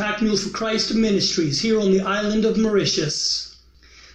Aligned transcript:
Pack 0.00 0.22
Mule 0.22 0.34
for 0.34 0.48
Christ 0.48 0.94
Ministries 0.94 1.60
here 1.60 1.78
on 1.78 1.92
the 1.92 2.00
island 2.00 2.46
of 2.46 2.56
Mauritius. 2.56 3.56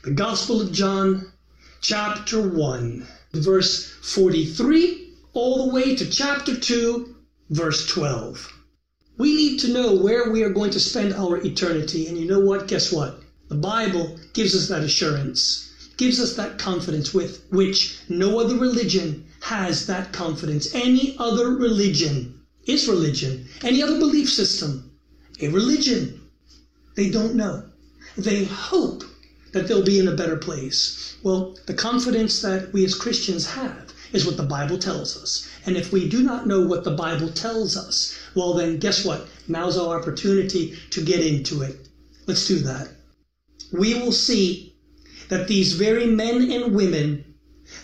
The 0.03 0.09
Gospel 0.09 0.59
of 0.59 0.71
John, 0.71 1.31
chapter 1.79 2.41
1, 2.41 3.05
verse 3.33 3.85
43, 4.01 5.13
all 5.33 5.67
the 5.67 5.71
way 5.75 5.95
to 5.95 6.09
chapter 6.09 6.57
2, 6.57 7.15
verse 7.51 7.85
12. 7.85 8.51
We 9.19 9.35
need 9.35 9.59
to 9.59 9.71
know 9.71 9.93
where 9.93 10.31
we 10.31 10.41
are 10.41 10.49
going 10.49 10.71
to 10.71 10.79
spend 10.79 11.13
our 11.13 11.37
eternity. 11.45 12.07
And 12.07 12.17
you 12.17 12.25
know 12.25 12.39
what? 12.39 12.67
Guess 12.67 12.91
what? 12.91 13.21
The 13.49 13.53
Bible 13.53 14.17
gives 14.33 14.55
us 14.55 14.67
that 14.69 14.81
assurance, 14.81 15.71
gives 15.97 16.19
us 16.19 16.33
that 16.35 16.57
confidence 16.57 17.13
with 17.13 17.45
which 17.51 17.99
no 18.09 18.39
other 18.39 18.55
religion 18.55 19.23
has 19.41 19.85
that 19.85 20.11
confidence. 20.13 20.73
Any 20.73 21.15
other 21.19 21.51
religion 21.51 22.41
is 22.65 22.87
religion. 22.87 23.45
Any 23.61 23.83
other 23.83 23.99
belief 23.99 24.31
system, 24.31 24.89
a 25.41 25.49
religion. 25.49 26.21
They 26.95 27.09
don't 27.09 27.35
know. 27.35 27.63
They 28.17 28.45
hope 28.45 29.03
that 29.51 29.67
they'll 29.67 29.83
be 29.83 29.99
in 29.99 30.07
a 30.07 30.15
better 30.15 30.37
place. 30.37 31.17
Well, 31.23 31.57
the 31.65 31.73
confidence 31.73 32.41
that 32.41 32.71
we 32.73 32.85
as 32.85 32.95
Christians 32.95 33.45
have 33.47 33.93
is 34.13 34.25
what 34.25 34.37
the 34.37 34.43
Bible 34.43 34.77
tells 34.77 35.17
us. 35.17 35.47
And 35.65 35.75
if 35.75 35.91
we 35.91 36.07
do 36.07 36.21
not 36.21 36.47
know 36.47 36.61
what 36.61 36.83
the 36.83 36.95
Bible 36.95 37.29
tells 37.29 37.75
us, 37.75 38.17
well, 38.35 38.53
then 38.53 38.77
guess 38.79 39.03
what? 39.03 39.27
Now's 39.47 39.77
our 39.77 39.99
opportunity 39.99 40.77
to 40.91 41.03
get 41.03 41.25
into 41.25 41.61
it. 41.61 41.87
Let's 42.27 42.47
do 42.47 42.59
that. 42.59 42.89
We 43.71 43.93
will 43.95 44.11
see 44.11 44.75
that 45.29 45.47
these 45.47 45.73
very 45.73 46.05
men 46.05 46.51
and 46.51 46.75
women 46.75 47.35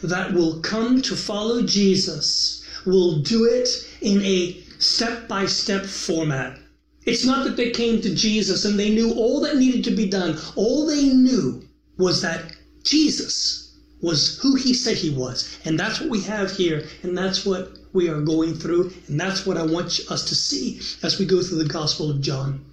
that 0.03 0.33
will 0.33 0.61
come 0.61 1.01
to 1.01 1.15
follow 1.15 1.63
Jesus 1.63 2.63
will 2.85 3.19
do 3.19 3.45
it 3.45 3.69
in 4.01 4.21
a 4.21 4.61
step 4.79 5.27
by 5.27 5.45
step 5.45 5.85
format. 5.85 6.57
It's 7.05 7.25
not 7.25 7.43
that 7.45 7.57
they 7.57 7.71
came 7.71 8.01
to 8.01 8.13
Jesus 8.13 8.63
and 8.65 8.79
they 8.79 8.93
knew 8.93 9.13
all 9.13 9.41
that 9.41 9.57
needed 9.57 9.83
to 9.85 9.91
be 9.91 10.07
done. 10.07 10.37
All 10.55 10.85
they 10.85 11.05
knew 11.05 11.63
was 11.97 12.21
that 12.21 12.55
Jesus 12.83 13.75
was 14.01 14.37
who 14.39 14.55
he 14.55 14.73
said 14.73 14.97
he 14.97 15.09
was. 15.09 15.57
And 15.65 15.79
that's 15.79 15.99
what 15.99 16.09
we 16.09 16.21
have 16.21 16.51
here. 16.51 16.87
And 17.03 17.17
that's 17.17 17.45
what 17.45 17.71
we 17.93 18.07
are 18.07 18.21
going 18.21 18.53
through. 18.53 18.93
And 19.07 19.19
that's 19.19 19.45
what 19.45 19.57
I 19.57 19.63
want 19.63 19.99
us 20.09 20.25
to 20.25 20.35
see 20.35 20.79
as 21.03 21.19
we 21.19 21.25
go 21.25 21.41
through 21.41 21.63
the 21.63 21.73
Gospel 21.73 22.09
of 22.11 22.21
John. 22.21 22.65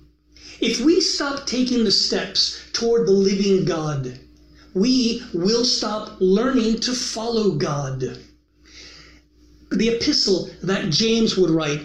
If 0.61 0.81
we 0.81 1.01
stop 1.01 1.47
taking 1.47 1.85
the 1.85 1.91
steps 1.91 2.61
toward 2.73 3.07
the 3.07 3.13
living 3.13 3.65
God, 3.65 4.19
we 4.75 5.23
will 5.33 5.65
stop 5.65 6.17
learning 6.21 6.81
to 6.81 6.93
follow 6.93 7.53
God. 7.53 8.19
The 9.71 9.89
epistle 9.89 10.51
that 10.63 10.91
James 10.91 11.37
would 11.37 11.51
write 11.51 11.81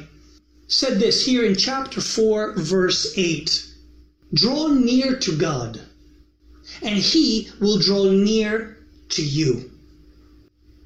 said 0.76 1.00
this 1.00 1.24
here 1.24 1.46
in 1.46 1.56
chapter 1.56 2.02
4, 2.02 2.54
verse 2.56 3.14
8 3.16 3.64
Draw 4.34 4.70
near 4.70 5.16
to 5.18 5.38
God, 5.38 5.80
and 6.82 6.98
he 6.98 7.48
will 7.60 7.78
draw 7.78 8.06
near 8.06 8.80
to 9.10 9.22
you. 9.22 9.70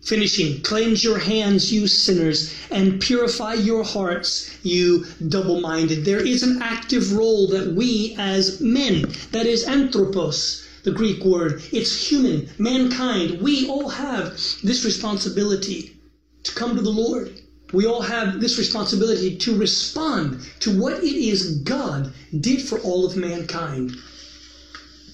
Finishing, 0.02 0.62
cleanse 0.62 1.06
your 1.06 1.18
hands, 1.18 1.72
you 1.72 1.88
sinners, 1.88 2.52
and 2.70 3.00
purify 3.00 3.54
your 3.54 3.86
hearts, 3.86 4.50
you 4.62 5.06
double 5.30 5.62
minded. 5.62 6.04
There 6.04 6.20
is 6.20 6.44
an 6.44 6.62
active 6.62 7.14
role 7.14 7.48
that 7.48 7.74
we 7.74 8.14
as 8.20 8.60
men, 8.60 9.06
that 9.32 9.46
is 9.46 9.64
anthropos, 9.64 10.64
the 10.84 10.92
Greek 10.92 11.24
word, 11.24 11.64
it's 11.72 12.10
human, 12.10 12.50
mankind, 12.58 13.40
we 13.42 13.66
all 13.70 13.88
have 13.88 14.34
this 14.64 14.84
responsibility 14.84 15.96
to 16.44 16.52
come 16.52 16.76
to 16.76 16.82
the 16.82 16.90
Lord 16.90 17.40
we 17.74 17.86
all 17.86 18.02
have 18.02 18.40
this 18.40 18.58
responsibility 18.58 19.38
to 19.38 19.58
respond 19.58 20.42
to 20.62 20.80
what 20.80 21.04
it 21.04 21.16
is 21.16 21.60
God 21.60 22.14
did 22.40 22.62
for 22.62 22.80
all 22.80 23.06
of 23.06 23.18
mankind, 23.18 23.92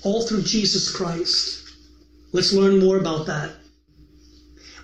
all 0.03 0.21
through 0.21 0.43
Jesus 0.43 0.91
Christ. 0.91 1.63
Let's 2.31 2.53
learn 2.53 2.79
more 2.79 2.97
about 2.97 3.25
that. 3.27 3.51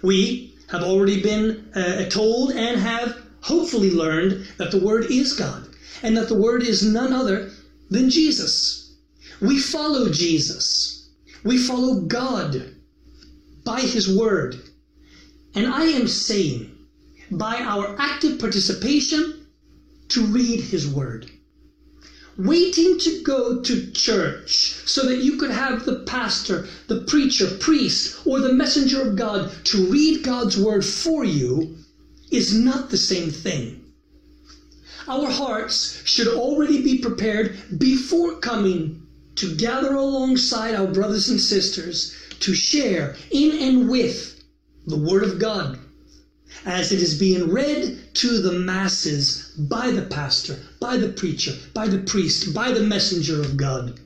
We 0.02 0.56
have 0.70 0.84
already 0.84 1.22
been 1.22 1.72
uh, 1.76 2.10
told 2.10 2.52
and 2.52 2.80
have 2.80 3.22
hopefully 3.42 3.92
learned 3.92 4.48
that 4.58 4.72
the 4.72 4.80
Word 4.80 5.06
is 5.06 5.34
God 5.34 5.68
and 6.04 6.18
that 6.18 6.28
the 6.28 6.38
Word 6.38 6.64
is 6.64 6.84
none 6.84 7.14
other 7.14 7.52
than 7.90 8.10
Jesus. 8.10 8.96
We 9.42 9.60
follow 9.60 10.10
Jesus, 10.10 11.10
we 11.44 11.58
follow 11.58 12.02
God 12.02 12.76
by 13.64 13.80
His 13.82 14.14
Word. 14.14 14.60
And 15.56 15.68
I 15.68 15.84
am 15.84 16.08
saying, 16.08 16.76
by 17.32 17.58
our 17.58 17.96
active 18.00 18.40
participation 18.40 19.46
to 20.10 20.26
read 20.26 20.62
His 20.62 20.88
Word. 20.88 21.30
Waiting 22.38 22.98
to 23.00 23.22
go 23.24 23.62
to 23.62 23.92
church 23.92 24.82
so 24.86 25.06
that 25.06 25.18
you 25.18 25.38
could 25.38 25.52
have 25.52 25.86
the 25.86 26.00
pastor, 26.06 26.68
the 26.88 27.02
preacher, 27.02 27.48
priest, 27.60 28.26
or 28.26 28.40
the 28.40 28.54
messenger 28.54 29.02
of 29.02 29.16
God 29.16 29.52
to 29.66 29.86
read 29.92 30.24
God's 30.24 30.58
Word 30.58 30.86
for 30.86 31.24
you 31.24 31.78
is 32.32 32.56
not 32.56 32.90
the 32.90 32.98
same 32.98 33.30
thing. 33.30 33.84
Our 35.08 35.30
hearts 35.30 36.02
should 36.06 36.28
already 36.28 36.82
be 36.82 37.00
prepared 37.00 37.58
before 37.78 38.40
coming 38.40 39.02
to 39.36 39.56
gather 39.56 39.94
alongside 39.94 40.76
our 40.76 40.88
brothers 40.88 41.30
and 41.30 41.42
sisters 41.42 42.16
to 42.40 42.54
share 42.54 43.16
in 43.32 43.60
and 43.60 43.90
with 43.90 44.42
the 44.88 44.98
Word 44.98 45.24
of 45.24 45.40
God 45.40 45.78
as 46.66 46.92
it 46.92 47.02
is 47.02 47.18
being 47.18 47.50
read 47.50 47.98
to 48.14 48.42
the 48.42 48.52
masses 48.52 49.54
by 49.58 49.92
the 49.92 50.02
pastor, 50.02 50.58
by 50.80 50.98
the 50.98 51.10
preacher, 51.10 51.54
by 51.74 51.88
the 51.88 52.00
priest, 52.00 52.54
by 52.54 52.72
the 52.72 52.84
messenger 52.84 53.40
of 53.40 53.56
God. 53.58 54.00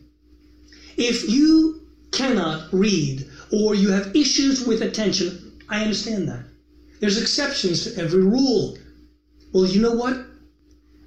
If 0.98 1.28
you 1.28 1.82
cannot 2.12 2.72
read 2.72 3.28
or 3.52 3.74
you 3.74 3.90
have 3.90 4.16
issues 4.16 4.66
with 4.66 4.82
attention, 4.82 5.54
I 5.70 5.82
understand 5.82 6.28
that. 6.30 6.46
There's 7.00 7.22
exceptions 7.22 7.84
to 7.84 8.02
every 8.02 8.24
rule. 8.24 8.78
Well, 9.52 9.66
you 9.66 9.82
know 9.82 9.96
what? 9.96 10.26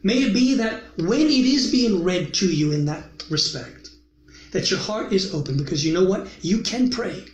May 0.02 0.24
it 0.24 0.34
be 0.34 0.54
that 0.54 0.82
when 0.98 1.20
it 1.20 1.46
is 1.46 1.70
being 1.70 2.02
read 2.04 2.34
to 2.34 2.46
you 2.52 2.72
in 2.72 2.84
that 2.86 3.24
respect, 3.30 3.90
that 4.52 4.70
your 4.70 4.80
heart 4.80 5.12
is 5.12 5.32
open 5.34 5.56
because 5.56 5.84
you 5.84 5.92
know 5.92 6.04
what? 6.04 6.28
You 6.42 6.62
can 6.62 6.90
pray. 6.90 7.24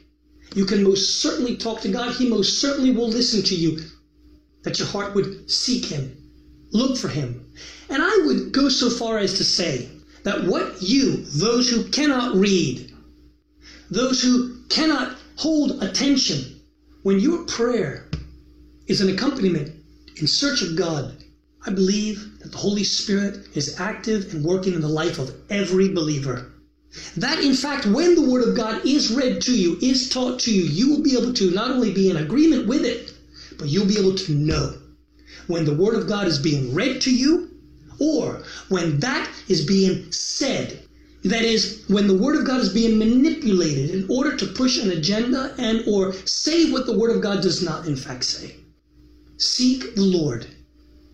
You 0.55 0.65
can 0.67 0.83
most 0.83 1.21
certainly 1.21 1.57
talk 1.57 1.81
to 1.81 1.89
God. 1.89 2.15
He 2.15 2.29
most 2.29 2.61
certainly 2.61 2.91
will 2.91 3.09
listen 3.09 3.43
to 3.45 3.55
you 3.55 3.79
that 4.63 4.79
your 4.79 4.89
heart 4.89 5.15
would 5.15 5.51
seek 5.51 5.85
Him, 5.85 6.17
look 6.73 6.97
for 6.97 7.09
Him. 7.09 7.53
And 7.89 8.03
I 8.03 8.19
would 8.25 8.53
go 8.53 8.69
so 8.69 8.91
far 8.91 9.19
as 9.19 9.35
to 9.35 9.45
say 9.45 9.89
that 10.25 10.45
what 10.45 10.81
you, 10.81 11.17
those 11.17 11.69
who 11.69 11.85
cannot 11.91 12.37
read, 12.37 12.93
those 13.91 14.23
who 14.23 14.57
cannot 14.69 15.17
hold 15.37 15.83
attention, 15.83 16.61
when 17.03 17.19
your 17.19 17.45
prayer 17.45 18.09
is 18.87 19.01
an 19.01 19.13
accompaniment 19.13 19.75
in 20.17 20.27
search 20.27 20.63
of 20.63 20.77
God, 20.77 21.17
I 21.67 21.71
believe 21.71 22.39
that 22.41 22.53
the 22.53 22.59
Holy 22.59 22.85
Spirit 22.85 23.47
is 23.55 23.81
active 23.81 24.35
and 24.35 24.45
working 24.45 24.75
in 24.75 24.81
the 24.81 24.89
life 24.89 25.19
of 25.19 25.35
every 25.51 25.89
believer. 25.89 26.53
That, 27.17 27.43
in 27.43 27.55
fact, 27.55 27.87
when 27.87 28.15
the 28.15 28.29
Word 28.29 28.47
of 28.47 28.57
God 28.57 28.85
is 28.85 29.13
read 29.13 29.41
to 29.43 29.59
you, 29.59 29.79
is 29.81 30.09
taught 30.09 30.41
to 30.41 30.53
you, 30.53 30.65
you 30.65 30.91
will 30.91 31.03
be 31.03 31.17
able 31.17 31.33
to 31.35 31.51
not 31.51 31.71
only 31.71 31.93
be 31.93 32.11
in 32.11 32.17
agreement 32.17 32.67
with 32.67 32.85
it, 32.85 33.12
but 33.63 33.71
you'll 33.71 33.87
be 33.87 33.97
able 33.97 34.17
to 34.17 34.33
know 34.33 34.75
when 35.47 35.65
the 35.65 35.75
Word 35.75 35.95
of 35.95 36.09
God 36.09 36.27
is 36.27 36.41
being 36.41 36.75
read 36.75 37.01
to 37.03 37.15
you 37.15 37.49
or 38.01 38.43
when 38.71 38.99
that 38.99 39.31
is 39.47 39.65
being 39.65 40.11
said. 40.11 40.83
That 41.23 41.43
is, 41.43 41.85
when 41.87 42.09
the 42.09 42.19
Word 42.19 42.35
of 42.35 42.45
God 42.45 42.59
is 42.59 42.71
being 42.75 42.99
manipulated 42.99 43.91
in 43.91 44.11
order 44.11 44.37
to 44.37 44.47
push 44.49 44.83
an 44.83 44.91
agenda 44.91 45.55
and 45.59 45.85
or 45.87 46.13
say 46.13 46.73
what 46.73 46.87
the 46.87 46.99
Word 46.99 47.15
of 47.15 47.23
God 47.23 47.41
does 47.41 47.63
not 47.63 47.87
in 47.87 47.95
fact 47.95 48.25
say. 48.25 48.57
Seek 49.37 49.95
the 49.95 50.03
Lord. 50.03 50.49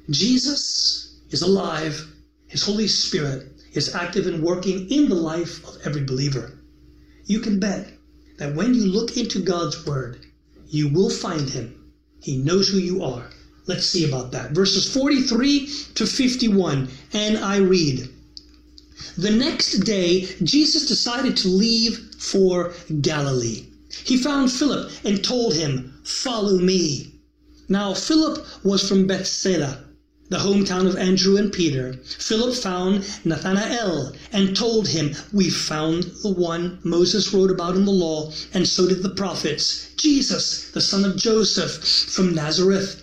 Jesus 0.08 1.18
is 1.28 1.42
alive. 1.42 2.02
His 2.46 2.64
Holy 2.64 2.88
Spirit 2.88 3.60
is 3.74 3.94
active 3.94 4.26
and 4.26 4.42
working 4.42 4.88
in 4.88 5.10
the 5.10 5.14
life 5.14 5.62
of 5.68 5.76
every 5.84 6.04
believer. 6.04 6.58
You 7.26 7.40
can 7.40 7.60
bet 7.60 7.92
that 8.38 8.54
when 8.54 8.72
you 8.72 8.86
look 8.86 9.18
into 9.18 9.40
God's 9.40 9.84
Word, 9.84 10.24
you 10.70 10.88
will 10.88 11.10
find 11.10 11.50
Him 11.50 11.77
he 12.20 12.36
knows 12.36 12.68
who 12.68 12.78
you 12.78 13.02
are. 13.02 13.30
Let's 13.66 13.86
see 13.86 14.08
about 14.08 14.32
that. 14.32 14.52
Verses 14.52 14.92
43 14.92 15.66
to 15.94 16.06
51, 16.06 16.88
and 17.12 17.38
I 17.38 17.58
read. 17.58 18.08
The 19.16 19.30
next 19.30 19.80
day, 19.80 20.26
Jesus 20.42 20.86
decided 20.86 21.36
to 21.38 21.48
leave 21.48 22.14
for 22.18 22.72
Galilee. 23.00 23.66
He 24.04 24.16
found 24.16 24.52
Philip 24.52 24.90
and 25.04 25.24
told 25.24 25.54
him, 25.54 26.00
Follow 26.04 26.58
me. 26.58 27.14
Now, 27.68 27.94
Philip 27.94 28.46
was 28.64 28.88
from 28.88 29.06
Bethsaida 29.06 29.84
the 30.30 30.36
hometown 30.36 30.86
of 30.86 30.94
Andrew 30.96 31.38
and 31.38 31.50
Peter, 31.50 31.94
Philip 32.04 32.54
found 32.54 33.02
Nathanael 33.24 34.12
and 34.30 34.54
told 34.54 34.88
him, 34.88 35.16
We 35.32 35.48
found 35.48 36.02
the 36.22 36.28
one 36.28 36.80
Moses 36.82 37.32
wrote 37.32 37.50
about 37.50 37.76
in 37.76 37.86
the 37.86 37.92
law, 37.92 38.30
and 38.52 38.68
so 38.68 38.86
did 38.86 39.02
the 39.02 39.08
prophets, 39.08 39.88
Jesus, 39.96 40.70
the 40.72 40.82
son 40.82 41.06
of 41.06 41.16
Joseph 41.16 41.82
from 41.82 42.34
Nazareth. 42.34 43.02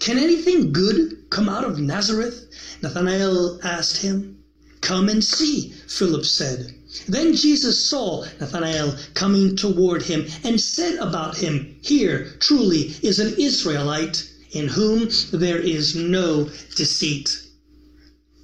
Can 0.00 0.18
anything 0.18 0.72
good 0.72 1.30
come 1.30 1.48
out 1.48 1.62
of 1.62 1.78
Nazareth? 1.78 2.48
Nathanael 2.82 3.60
asked 3.62 3.98
him. 3.98 4.38
Come 4.80 5.08
and 5.08 5.22
see, 5.22 5.74
Philip 5.86 6.26
said. 6.26 6.74
Then 7.06 7.36
Jesus 7.36 7.84
saw 7.84 8.26
Nathanael 8.40 8.96
coming 9.14 9.54
toward 9.54 10.02
him 10.02 10.26
and 10.42 10.60
said 10.60 10.96
about 10.98 11.36
him, 11.36 11.76
Here 11.82 12.34
truly 12.40 12.96
is 13.00 13.20
an 13.20 13.34
Israelite 13.38 14.28
in 14.54 14.68
whom 14.68 15.08
there 15.32 15.58
is 15.58 15.96
no 15.96 16.44
deceit. 16.76 17.42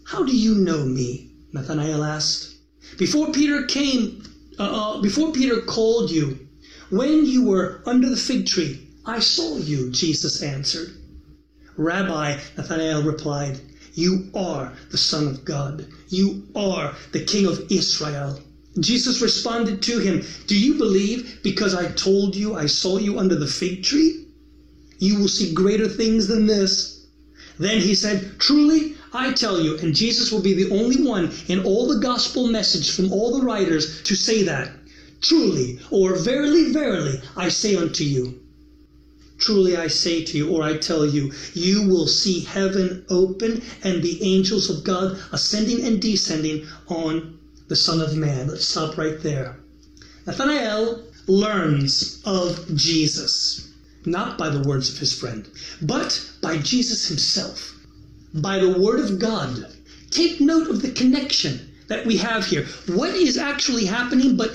How 0.04 0.24
do 0.24 0.36
you 0.36 0.56
know 0.56 0.84
me? 0.84 1.30
Nathanael 1.52 2.02
asked. 2.02 2.56
Before 2.98 3.32
Peter 3.32 3.62
came, 3.64 4.24
uh, 4.58 4.62
uh, 4.64 5.00
before 5.00 5.32
Peter 5.32 5.60
called 5.62 6.10
you, 6.10 6.48
when 6.90 7.24
you 7.24 7.44
were 7.44 7.80
under 7.86 8.08
the 8.08 8.16
fig 8.16 8.46
tree, 8.46 8.88
I 9.06 9.20
saw 9.20 9.56
you, 9.56 9.90
Jesus 9.90 10.42
answered. 10.42 10.92
Rabbi, 11.76 12.38
Nathanael 12.56 13.04
replied, 13.04 13.60
You 13.94 14.30
are 14.34 14.72
the 14.90 14.98
Son 14.98 15.28
of 15.28 15.44
God. 15.44 15.86
You 16.08 16.42
are 16.56 16.94
the 17.12 17.24
King 17.24 17.46
of 17.46 17.70
Israel. 17.70 18.40
Jesus 18.78 19.20
responded 19.20 19.82
to 19.82 19.98
him, 19.98 20.24
Do 20.46 20.58
you 20.58 20.74
believe 20.74 21.38
because 21.42 21.74
I 21.74 21.92
told 21.92 22.34
you 22.34 22.54
I 22.54 22.66
saw 22.66 22.98
you 22.98 23.18
under 23.18 23.36
the 23.36 23.46
fig 23.46 23.84
tree? 23.84 24.19
You 25.00 25.18
will 25.18 25.28
see 25.28 25.52
greater 25.52 25.88
things 25.88 26.28
than 26.28 26.46
this. 26.46 27.00
Then 27.58 27.80
he 27.80 27.94
said, 27.94 28.38
Truly, 28.38 28.94
I 29.12 29.32
tell 29.32 29.60
you, 29.60 29.76
and 29.78 29.94
Jesus 29.94 30.30
will 30.30 30.42
be 30.42 30.54
the 30.54 30.70
only 30.70 31.02
one 31.02 31.32
in 31.48 31.64
all 31.64 31.88
the 31.88 31.98
gospel 31.98 32.46
message 32.46 32.90
from 32.90 33.12
all 33.12 33.36
the 33.36 33.44
writers 33.44 34.02
to 34.02 34.14
say 34.14 34.44
that. 34.44 34.70
Truly, 35.20 35.80
or 35.90 36.16
verily, 36.16 36.72
verily, 36.72 37.20
I 37.34 37.48
say 37.48 37.76
unto 37.76 38.04
you. 38.04 38.40
Truly 39.38 39.74
I 39.74 39.88
say 39.88 40.22
to 40.22 40.36
you, 40.36 40.50
or 40.50 40.62
I 40.62 40.76
tell 40.76 41.06
you, 41.06 41.32
you 41.54 41.88
will 41.88 42.06
see 42.06 42.40
heaven 42.40 43.04
open 43.08 43.62
and 43.82 44.02
the 44.02 44.22
angels 44.22 44.68
of 44.68 44.84
God 44.84 45.18
ascending 45.32 45.82
and 45.84 46.00
descending 46.00 46.66
on 46.88 47.38
the 47.68 47.76
Son 47.76 48.02
of 48.02 48.16
Man. 48.16 48.48
Let's 48.48 48.66
stop 48.66 48.98
right 48.98 49.18
there. 49.22 49.58
Nathanael 50.26 51.04
learns 51.26 52.20
of 52.26 52.76
Jesus, 52.76 53.69
not 54.04 54.38
by 54.38 54.48
the 54.48 54.66
words 54.68 54.92
of 54.92 54.98
his 54.98 55.12
friend, 55.12 55.48
but 55.82 56.30
by 56.42 56.58
Jesus 56.58 57.08
himself, 57.08 57.74
by 58.34 58.58
the 58.58 58.78
Word 58.78 59.00
of 59.00 59.18
God. 59.18 59.66
Take 60.10 60.40
note 60.40 60.68
of 60.68 60.82
the 60.82 60.90
connection 60.90 61.70
that 61.88 62.06
we 62.06 62.16
have 62.16 62.46
here. 62.46 62.66
What 62.86 63.14
is 63.14 63.38
actually 63.38 63.84
happening? 63.84 64.36
But 64.36 64.52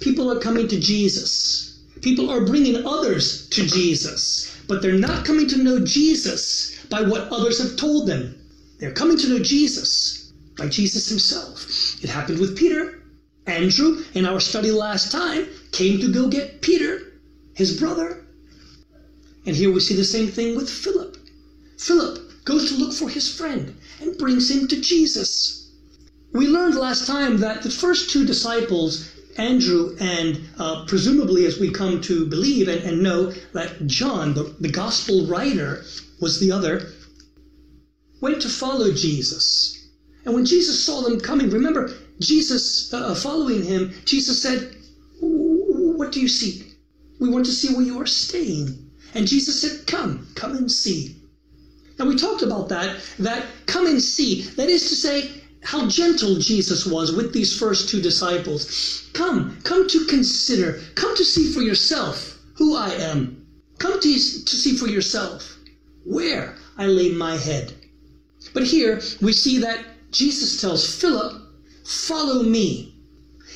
people 0.00 0.30
are 0.30 0.40
coming 0.40 0.68
to 0.68 0.78
Jesus 0.78 1.66
People 2.02 2.30
are 2.30 2.44
bringing 2.44 2.86
others 2.86 3.48
to 3.48 3.66
Jesus, 3.66 4.54
but 4.68 4.82
they're 4.82 4.92
not 4.92 5.24
coming 5.24 5.48
to 5.48 5.62
know 5.62 5.84
Jesus 5.84 6.76
by 6.90 7.02
what 7.02 7.32
others 7.32 7.58
have 7.58 7.76
told 7.76 8.06
them. 8.06 8.38
They're 8.78 8.92
coming 8.92 9.16
to 9.18 9.28
know 9.28 9.38
Jesus 9.38 10.32
by 10.58 10.68
Jesus 10.68 11.08
himself. 11.08 11.66
It 12.04 12.10
happened 12.10 12.38
with 12.38 12.56
Peter. 12.56 13.02
Andrew, 13.46 14.04
in 14.12 14.26
our 14.26 14.40
study 14.40 14.70
last 14.70 15.10
time, 15.10 15.48
came 15.72 16.00
to 16.00 16.12
go 16.12 16.28
get 16.28 16.60
Peter, 16.60 17.12
his 17.54 17.78
brother. 17.78 18.25
And 19.46 19.54
here 19.54 19.72
we 19.72 19.80
see 19.80 19.94
the 19.94 20.04
same 20.04 20.28
thing 20.28 20.56
with 20.56 20.68
Philip. 20.68 21.16
Philip 21.78 22.44
goes 22.44 22.70
to 22.70 22.76
look 22.76 22.92
for 22.92 23.08
his 23.08 23.32
friend 23.32 23.74
and 24.00 24.18
brings 24.18 24.50
him 24.50 24.68
to 24.68 24.80
Jesus. 24.80 25.70
We 26.32 26.48
learned 26.48 26.74
last 26.74 27.06
time 27.06 27.38
that 27.38 27.62
the 27.62 27.70
first 27.70 28.10
two 28.10 28.26
disciples 28.26 29.08
Andrew, 29.38 29.94
and 30.00 30.40
uh, 30.58 30.84
presumably, 30.86 31.44
as 31.44 31.58
we 31.58 31.70
come 31.70 32.00
to 32.02 32.26
believe 32.26 32.68
and, 32.68 32.82
and 32.82 33.02
know 33.02 33.32
that 33.52 33.86
John, 33.86 34.34
the, 34.34 34.54
the 34.60 34.70
gospel 34.70 35.26
writer, 35.26 35.84
was 36.20 36.40
the 36.40 36.50
other, 36.52 36.92
went 38.20 38.40
to 38.42 38.48
follow 38.48 38.92
Jesus. 38.92 39.88
And 40.24 40.34
when 40.34 40.46
Jesus 40.46 40.82
saw 40.82 41.02
them 41.02 41.20
coming, 41.20 41.50
remember, 41.50 41.92
Jesus 42.18 42.92
uh, 42.94 43.08
uh 43.08 43.14
following 43.14 43.62
him, 43.62 43.92
Jesus 44.06 44.40
said, 44.42 44.74
What 45.20 46.12
do 46.12 46.20
you 46.20 46.28
seek? 46.28 46.78
We 47.20 47.28
want 47.28 47.44
to 47.46 47.52
see 47.52 47.74
where 47.74 47.84
you 47.84 48.00
are 48.00 48.06
staying. 48.06 48.85
And 49.14 49.26
Jesus 49.26 49.60
said, 49.60 49.86
Come, 49.86 50.26
come 50.34 50.56
and 50.56 50.70
see. 50.70 51.16
Now 51.98 52.06
we 52.06 52.16
talked 52.16 52.42
about 52.42 52.68
that, 52.68 53.00
that 53.18 53.46
come 53.66 53.86
and 53.86 54.02
see. 54.02 54.42
That 54.42 54.68
is 54.68 54.88
to 54.88 54.94
say, 54.94 55.30
how 55.66 55.88
gentle 55.88 56.36
Jesus 56.36 56.86
was 56.86 57.10
with 57.12 57.32
these 57.32 57.58
first 57.58 57.88
two 57.88 58.00
disciples. 58.00 59.08
Come, 59.14 59.58
come 59.64 59.88
to 59.88 60.04
consider, 60.04 60.80
come 60.94 61.16
to 61.16 61.24
see 61.24 61.52
for 61.52 61.60
yourself 61.60 62.38
who 62.54 62.76
I 62.76 62.90
am. 62.90 63.44
Come 63.78 64.00
to, 64.00 64.12
to 64.12 64.56
see 64.56 64.76
for 64.76 64.86
yourself 64.86 65.58
where 66.04 66.54
I 66.78 66.86
lay 66.86 67.10
my 67.10 67.36
head. 67.36 67.74
But 68.54 68.62
here 68.62 69.00
we 69.20 69.32
see 69.32 69.58
that 69.58 69.84
Jesus 70.12 70.60
tells 70.60 70.86
Philip, 71.00 71.42
Follow 71.84 72.42
me. 72.42 72.94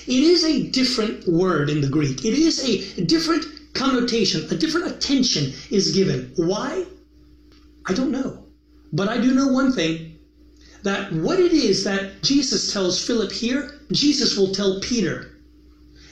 It 0.06 0.22
is 0.22 0.44
a 0.44 0.68
different 0.70 1.28
word 1.28 1.70
in 1.70 1.80
the 1.80 1.88
Greek, 1.88 2.24
it 2.24 2.34
is 2.34 2.58
a 2.64 3.04
different 3.04 3.44
connotation, 3.80 4.46
a 4.50 4.54
different 4.54 4.88
attention 4.88 5.52
is 5.70 5.92
given. 5.92 6.32
Why? 6.36 6.84
I 7.86 7.94
don't 7.94 8.10
know. 8.10 8.44
But 8.92 9.08
I 9.08 9.18
do 9.18 9.34
know 9.34 9.48
one 9.48 9.72
thing 9.72 10.18
that 10.82 11.12
what 11.12 11.40
it 11.40 11.52
is 11.52 11.84
that 11.84 12.22
Jesus 12.22 12.72
tells 12.72 13.04
Philip 13.04 13.32
here, 13.32 13.80
Jesus 13.90 14.36
will 14.36 14.52
tell 14.54 14.80
Peter 14.80 15.30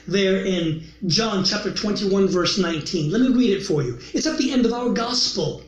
there 0.07 0.43
in 0.43 0.83
John 1.05 1.43
chapter 1.43 1.71
21, 1.71 2.27
verse 2.27 2.57
19. 2.57 3.11
Let 3.11 3.21
me 3.21 3.27
read 3.29 3.51
it 3.51 3.65
for 3.65 3.83
you. 3.83 3.99
It's 4.13 4.25
at 4.25 4.39
the 4.39 4.51
end 4.51 4.65
of 4.65 4.73
our 4.73 4.89
gospel. 4.89 5.63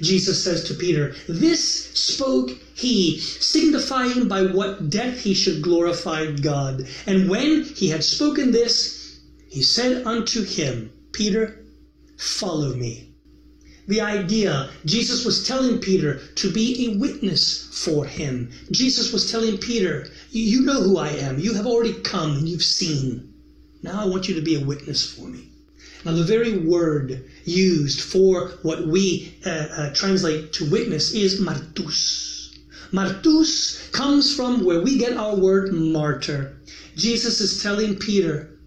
Jesus 0.00 0.42
says 0.42 0.64
to 0.64 0.74
Peter, 0.74 1.14
This 1.28 1.62
spoke 1.94 2.50
he, 2.74 3.18
signifying 3.18 4.26
by 4.26 4.42
what 4.42 4.90
death 4.90 5.20
he 5.20 5.34
should 5.34 5.62
glorify 5.62 6.32
God. 6.32 6.88
And 7.06 7.30
when 7.30 7.62
he 7.62 7.88
had 7.88 8.02
spoken 8.02 8.50
this, 8.50 9.20
he 9.48 9.62
said 9.62 10.06
unto 10.06 10.42
him, 10.44 10.90
Peter, 11.12 11.64
follow 12.16 12.74
me 12.74 13.12
the 13.88 14.00
idea. 14.00 14.70
Jesus 14.84 15.24
was 15.24 15.46
telling 15.46 15.78
Peter 15.78 16.18
to 16.36 16.52
be 16.52 16.86
a 16.86 16.98
witness 16.98 17.68
for 17.84 18.04
him. 18.04 18.50
Jesus 18.70 19.12
was 19.12 19.30
telling 19.30 19.58
Peter, 19.58 20.06
You 20.30 20.62
know 20.62 20.82
who 20.82 20.98
I 20.98 21.08
am. 21.08 21.38
You 21.38 21.54
have 21.54 21.66
already 21.66 21.94
come 22.00 22.36
and 22.36 22.48
you've 22.48 22.62
seen. 22.62 23.34
Now 23.82 24.00
I 24.00 24.06
want 24.06 24.28
you 24.28 24.34
to 24.36 24.40
be 24.40 24.54
a 24.54 24.64
witness 24.64 25.10
for 25.10 25.26
me. 25.26 25.48
Now, 26.04 26.12
the 26.12 26.24
very 26.24 26.58
word 26.58 27.24
used 27.44 28.00
for 28.00 28.54
what 28.62 28.88
we 28.88 29.34
uh, 29.46 29.50
uh, 29.50 29.94
translate 29.94 30.52
to 30.54 30.68
witness 30.68 31.14
is 31.14 31.40
martus. 31.40 32.58
Martus 32.92 33.90
comes 33.92 34.34
from 34.34 34.64
where 34.64 34.80
we 34.80 34.98
get 34.98 35.16
our 35.16 35.36
word 35.36 35.72
martyr. 35.72 36.56
Jesus 36.96 37.40
is 37.40 37.62
telling 37.62 37.96
Peter, 37.96 38.58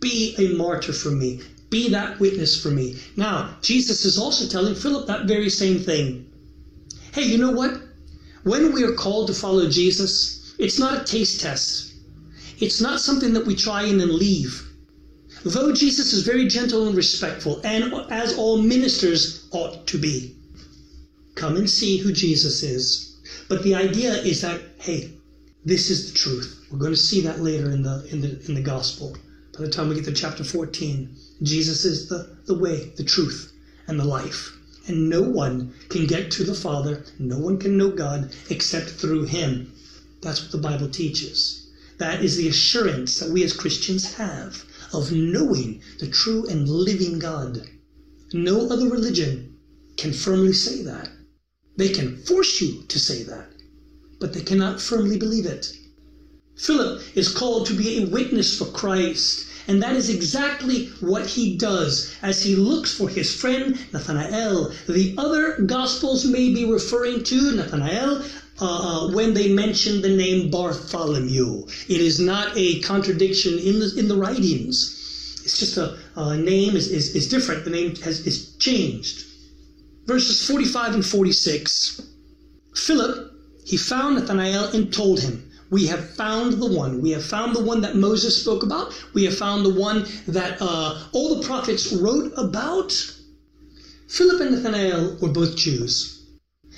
Be 0.00 0.34
a 0.38 0.56
martyr 0.56 0.92
for 0.92 1.10
me. 1.10 1.40
Be 1.70 1.90
that 1.90 2.18
witness 2.18 2.60
for 2.60 2.70
me. 2.70 2.96
Now, 3.16 3.56
Jesus 3.60 4.04
is 4.04 4.18
also 4.18 4.46
telling 4.48 4.74
Philip 4.74 5.06
that 5.06 5.26
very 5.26 5.50
same 5.50 5.80
thing. 5.80 6.30
Hey, 7.12 7.24
you 7.24 7.38
know 7.38 7.52
what? 7.52 7.80
When 8.44 8.72
we 8.72 8.84
are 8.84 8.94
called 8.94 9.26
to 9.26 9.34
follow 9.34 9.68
Jesus, 9.68 10.54
it's 10.58 10.78
not 10.78 11.02
a 11.02 11.04
taste 11.04 11.40
test. 11.40 11.92
It's 12.58 12.80
not 12.80 13.00
something 13.00 13.32
that 13.34 13.46
we 13.46 13.54
try 13.54 13.82
and 13.82 14.00
leave. 14.00 14.66
Though 15.44 15.72
Jesus 15.72 16.12
is 16.12 16.22
very 16.22 16.48
gentle 16.48 16.88
and 16.88 16.96
respectful, 16.96 17.60
and 17.64 17.92
as 18.10 18.36
all 18.36 18.60
ministers 18.62 19.46
ought 19.52 19.86
to 19.86 19.98
be, 19.98 20.36
come 21.34 21.56
and 21.56 21.70
see 21.70 21.98
who 21.98 22.12
Jesus 22.12 22.62
is. 22.62 23.16
But 23.48 23.62
the 23.62 23.74
idea 23.74 24.14
is 24.14 24.40
that, 24.40 24.60
hey, 24.78 25.12
this 25.64 25.90
is 25.90 26.10
the 26.10 26.18
truth. 26.18 26.66
We're 26.70 26.78
going 26.78 26.92
to 26.92 26.96
see 26.96 27.20
that 27.22 27.40
later 27.40 27.70
in 27.70 27.82
the 27.82 28.06
in 28.10 28.20
the 28.20 28.40
in 28.46 28.54
the 28.54 28.62
gospel. 28.62 29.16
By 29.52 29.64
the 29.64 29.70
time 29.70 29.88
we 29.88 29.94
get 29.94 30.04
to 30.04 30.12
chapter 30.12 30.44
14, 30.44 31.14
Jesus 31.42 31.84
is 31.84 32.08
the, 32.08 32.36
the 32.46 32.54
way, 32.54 32.92
the 32.96 33.04
truth, 33.04 33.52
and 33.86 33.98
the 33.98 34.04
life. 34.04 34.56
And 34.86 35.08
no 35.08 35.22
one 35.22 35.74
can 35.88 36.06
get 36.06 36.30
to 36.32 36.44
the 36.44 36.54
Father, 36.54 37.04
no 37.18 37.38
one 37.38 37.58
can 37.58 37.76
know 37.76 37.90
God 37.90 38.32
except 38.50 38.90
through 38.90 39.24
Him. 39.26 39.72
That's 40.20 40.42
what 40.42 40.50
the 40.50 40.58
Bible 40.58 40.88
teaches. 40.88 41.68
That 41.98 42.24
is 42.24 42.36
the 42.36 42.48
assurance 42.48 43.18
that 43.18 43.30
we 43.30 43.44
as 43.44 43.52
Christians 43.52 44.14
have 44.14 44.64
of 44.92 45.12
knowing 45.12 45.80
the 45.98 46.08
true 46.08 46.46
and 46.46 46.68
living 46.68 47.18
God. 47.18 47.68
No 48.32 48.68
other 48.68 48.88
religion 48.88 49.56
can 49.96 50.12
firmly 50.12 50.52
say 50.52 50.82
that. 50.82 51.10
They 51.76 51.90
can 51.90 52.16
force 52.16 52.60
you 52.60 52.82
to 52.88 52.98
say 52.98 53.22
that, 53.24 53.48
but 54.18 54.32
they 54.32 54.42
cannot 54.42 54.80
firmly 54.80 55.18
believe 55.18 55.46
it. 55.46 55.72
Philip 56.56 57.02
is 57.16 57.28
called 57.28 57.66
to 57.66 57.74
be 57.74 58.02
a 58.02 58.06
witness 58.06 58.58
for 58.58 58.66
Christ 58.66 59.47
and 59.68 59.82
that 59.82 59.94
is 59.94 60.08
exactly 60.08 60.86
what 61.00 61.26
he 61.26 61.56
does 61.56 62.16
as 62.22 62.42
he 62.42 62.56
looks 62.56 62.96
for 62.96 63.08
his 63.08 63.32
friend 63.38 63.78
Nathanael. 63.92 64.72
The 64.88 65.14
other 65.18 65.60
Gospels 65.62 66.24
may 66.24 66.54
be 66.54 66.64
referring 66.64 67.22
to 67.24 67.52
Nathanael 67.54 68.22
uh, 68.60 68.64
uh, 68.64 69.12
when 69.12 69.34
they 69.34 69.52
mention 69.52 70.00
the 70.00 70.16
name 70.16 70.50
Bartholomew. 70.50 71.66
It 71.88 72.00
is 72.00 72.18
not 72.18 72.52
a 72.56 72.80
contradiction 72.80 73.58
in 73.58 73.78
the, 73.78 73.94
in 73.98 74.08
the 74.08 74.16
writings. 74.16 74.94
It's 75.44 75.58
just 75.58 75.76
a, 75.76 75.96
name 76.36 76.74
is, 76.74 76.90
is, 76.90 77.14
is 77.14 77.28
different. 77.28 77.64
The 77.64 77.70
name 77.70 77.94
has, 77.96 78.26
is 78.26 78.56
changed. 78.56 79.26
Verses 80.06 80.46
45 80.46 80.94
and 80.94 81.06
46. 81.06 82.00
Philip, 82.74 83.32
he 83.64 83.76
found 83.76 84.16
Nathanael 84.16 84.74
and 84.74 84.92
told 84.92 85.20
him, 85.20 85.47
We 85.70 85.86
have 85.86 86.10
found 86.10 86.54
the 86.54 86.66
one. 86.66 87.02
We 87.02 87.10
have 87.10 87.24
found 87.24 87.54
the 87.54 87.62
one 87.62 87.82
that 87.82 87.96
Moses 87.96 88.40
spoke 88.40 88.62
about. 88.62 88.94
We 89.12 89.24
have 89.24 89.36
found 89.36 89.66
the 89.66 89.74
one 89.74 90.06
that 90.26 90.56
uh, 90.60 90.98
all 91.12 91.34
the 91.34 91.46
prophets 91.46 91.92
wrote 91.92 92.32
about. 92.36 92.92
Philip 94.08 94.40
and 94.40 94.50
Nathanael 94.52 95.18
were 95.20 95.28
both 95.28 95.56
Jews. 95.56 96.24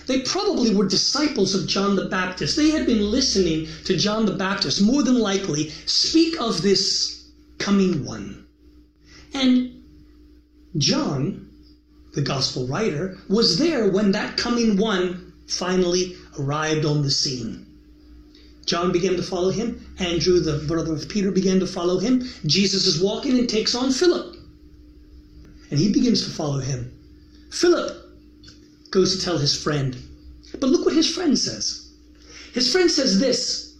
They 0.06 0.22
probably 0.22 0.74
were 0.74 0.88
disciples 0.88 1.54
of 1.54 1.68
John 1.68 1.94
the 1.94 2.06
Baptist. 2.06 2.56
They 2.56 2.70
had 2.70 2.84
been 2.84 3.12
listening 3.12 3.68
to 3.84 3.96
John 3.96 4.26
the 4.26 4.34
Baptist, 4.34 4.82
more 4.82 5.04
than 5.04 5.20
likely, 5.20 5.70
speak 5.86 6.40
of 6.40 6.62
this 6.62 7.28
coming 7.58 8.04
one. 8.04 8.46
And 9.32 9.84
John, 10.78 11.48
the 12.14 12.22
gospel 12.22 12.66
writer, 12.66 13.18
was 13.28 13.58
there 13.58 13.88
when 13.88 14.10
that 14.12 14.36
coming 14.36 14.76
one 14.76 15.32
finally 15.46 16.16
arrived 16.36 16.84
on 16.84 17.02
the 17.02 17.10
scene. 17.10 17.66
John 18.70 18.92
began 18.92 19.16
to 19.16 19.22
follow 19.24 19.50
him. 19.50 19.84
Andrew, 19.98 20.38
the 20.38 20.64
brother 20.68 20.92
of 20.92 21.08
Peter, 21.08 21.32
began 21.32 21.58
to 21.58 21.66
follow 21.66 21.98
him. 21.98 22.22
Jesus 22.46 22.86
is 22.86 23.02
walking 23.02 23.36
and 23.36 23.48
takes 23.48 23.74
on 23.74 23.90
Philip. 23.90 24.36
And 25.72 25.80
he 25.80 25.92
begins 25.92 26.22
to 26.22 26.30
follow 26.30 26.60
him. 26.60 26.96
Philip 27.50 28.00
goes 28.92 29.16
to 29.16 29.24
tell 29.24 29.38
his 29.38 29.60
friend. 29.60 29.96
But 30.60 30.70
look 30.70 30.86
what 30.86 30.94
his 30.94 31.12
friend 31.12 31.36
says. 31.36 31.90
His 32.54 32.70
friend 32.70 32.88
says 32.88 33.18
this 33.18 33.74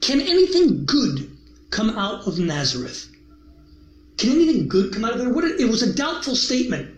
Can 0.00 0.20
anything 0.20 0.84
good 0.84 1.30
come 1.70 1.90
out 1.90 2.26
of 2.26 2.40
Nazareth? 2.40 3.08
Can 4.16 4.30
anything 4.30 4.66
good 4.66 4.92
come 4.92 5.04
out 5.04 5.12
of 5.12 5.18
there? 5.20 5.32
What 5.32 5.44
it 5.44 5.68
was 5.68 5.82
a 5.82 5.94
doubtful 5.94 6.34
statement 6.34 6.90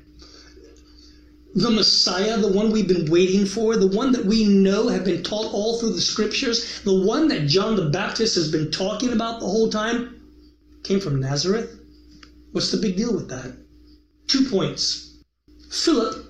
the 1.54 1.70
Messiah, 1.70 2.38
the 2.38 2.52
one 2.52 2.70
we've 2.70 2.86
been 2.86 3.10
waiting 3.10 3.44
for, 3.44 3.76
the 3.76 3.86
one 3.86 4.12
that 4.12 4.24
we 4.24 4.46
know 4.46 4.88
have 4.88 5.04
been 5.04 5.22
taught 5.22 5.52
all 5.52 5.78
through 5.78 5.94
the 5.94 6.00
scriptures, 6.00 6.80
the 6.82 6.94
one 6.94 7.28
that 7.28 7.48
John 7.48 7.76
the 7.76 7.90
Baptist 7.90 8.36
has 8.36 8.52
been 8.52 8.70
talking 8.70 9.12
about 9.12 9.40
the 9.40 9.46
whole 9.46 9.68
time, 9.68 10.20
came 10.84 11.00
from 11.00 11.20
Nazareth? 11.20 11.76
What's 12.52 12.70
the 12.70 12.78
big 12.78 12.96
deal 12.96 13.12
with 13.12 13.28
that? 13.28 13.56
Two 14.28 14.48
points. 14.48 15.18
Philip 15.70 16.24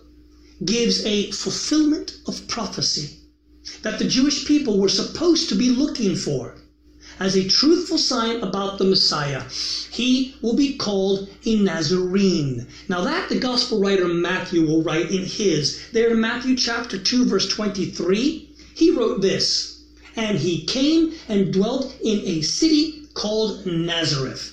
gives 0.64 1.04
a 1.04 1.30
fulfillment 1.30 2.16
of 2.26 2.46
prophecy 2.48 3.18
that 3.82 3.98
the 3.98 4.08
Jewish 4.08 4.46
people 4.46 4.78
were 4.78 4.88
supposed 4.88 5.48
to 5.50 5.54
be 5.54 5.70
looking 5.70 6.16
for 6.16 6.56
as 7.20 7.36
a 7.36 7.46
truthful 7.46 7.98
sign 7.98 8.40
about 8.42 8.78
the 8.78 8.84
Messiah. 8.84 9.42
He 9.90 10.34
will 10.40 10.56
be 10.56 10.76
called 10.78 11.28
a 11.44 11.56
Nazarene. 11.62 12.66
Now, 12.88 13.02
that 13.04 13.28
the 13.28 13.38
gospel 13.38 13.78
writer 13.78 14.08
Matthew 14.08 14.66
will 14.66 14.82
write 14.82 15.10
in 15.10 15.26
his. 15.26 15.78
There 15.92 16.10
in 16.12 16.20
Matthew 16.20 16.56
chapter 16.56 16.96
2, 16.96 17.26
verse 17.26 17.46
23, 17.46 18.48
he 18.74 18.90
wrote 18.90 19.20
this 19.20 19.82
And 20.16 20.38
he 20.38 20.64
came 20.64 21.12
and 21.28 21.52
dwelt 21.52 21.94
in 22.02 22.20
a 22.20 22.40
city 22.40 23.02
called 23.12 23.66
Nazareth, 23.66 24.52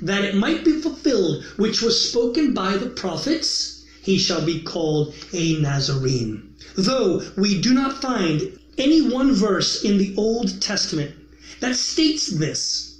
that 0.00 0.24
it 0.24 0.34
might 0.34 0.64
be 0.64 0.80
fulfilled 0.80 1.44
which 1.56 1.82
was 1.82 2.08
spoken 2.08 2.54
by 2.54 2.78
the 2.78 2.88
prophets, 2.88 3.84
he 4.02 4.16
shall 4.16 4.40
be 4.40 4.62
called 4.62 5.12
a 5.34 5.60
Nazarene. 5.60 6.54
Though 6.76 7.22
we 7.36 7.60
do 7.60 7.74
not 7.74 8.00
find 8.00 8.58
any 8.78 9.02
one 9.02 9.34
verse 9.34 9.84
in 9.84 9.98
the 9.98 10.14
Old 10.16 10.62
Testament 10.62 11.12
that 11.60 11.76
states 11.76 12.28
this. 12.28 12.98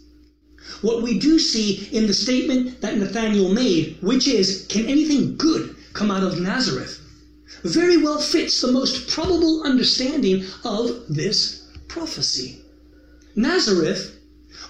What 0.83 1.03
we 1.03 1.19
do 1.19 1.39
see 1.39 1.89
in 1.93 2.07
the 2.07 2.15
statement 2.15 2.81
that 2.81 2.97
Nathanael 2.97 3.53
made, 3.53 3.99
which 4.01 4.27
is, 4.27 4.67
Can 4.69 4.87
anything 4.87 5.37
good 5.37 5.77
come 5.93 6.11
out 6.11 6.23
of 6.23 6.41
Nazareth? 6.41 7.01
very 7.65 7.99
well 7.99 8.19
fits 8.19 8.61
the 8.61 8.73
most 8.73 9.09
probable 9.09 9.63
understanding 9.65 10.45
of 10.65 11.05
this 11.09 11.63
prophecy. 11.89 12.61
Nazareth 13.37 14.17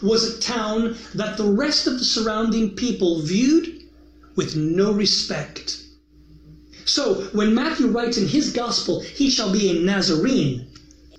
was 0.03 0.25
a 0.25 0.41
town 0.41 0.97
that 1.15 1.37
the 1.37 1.51
rest 1.51 1.87
of 1.87 1.99
the 1.99 2.05
surrounding 2.05 2.71
people 2.75 3.23
viewed 3.23 3.83
with 4.35 4.57
no 4.57 4.93
respect. 4.93 5.83
So, 6.85 7.29
when 7.33 7.55
Matthew 7.55 7.89
writes 7.89 8.17
in 8.17 8.27
his 8.27 8.51
gospel, 8.51 9.01
he 9.01 9.31
shall 9.31 9.53
be 9.53 9.71
a 9.71 9.75
Nazarene, 9.75 10.67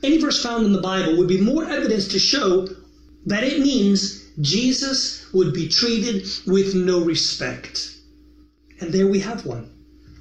any 0.03 0.17
verse 0.17 0.41
found 0.41 0.65
in 0.65 0.73
the 0.73 0.81
Bible 0.81 1.17
would 1.17 1.27
be 1.27 1.39
more 1.39 1.65
evidence 1.65 2.07
to 2.07 2.19
show 2.19 2.67
that 3.25 3.43
it 3.43 3.59
means 3.59 4.23
Jesus 4.39 5.25
would 5.31 5.53
be 5.53 5.67
treated 5.67 6.27
with 6.47 6.73
no 6.73 7.01
respect. 7.01 7.97
And 8.79 8.91
there 8.91 9.07
we 9.07 9.19
have 9.19 9.45
one. 9.45 9.69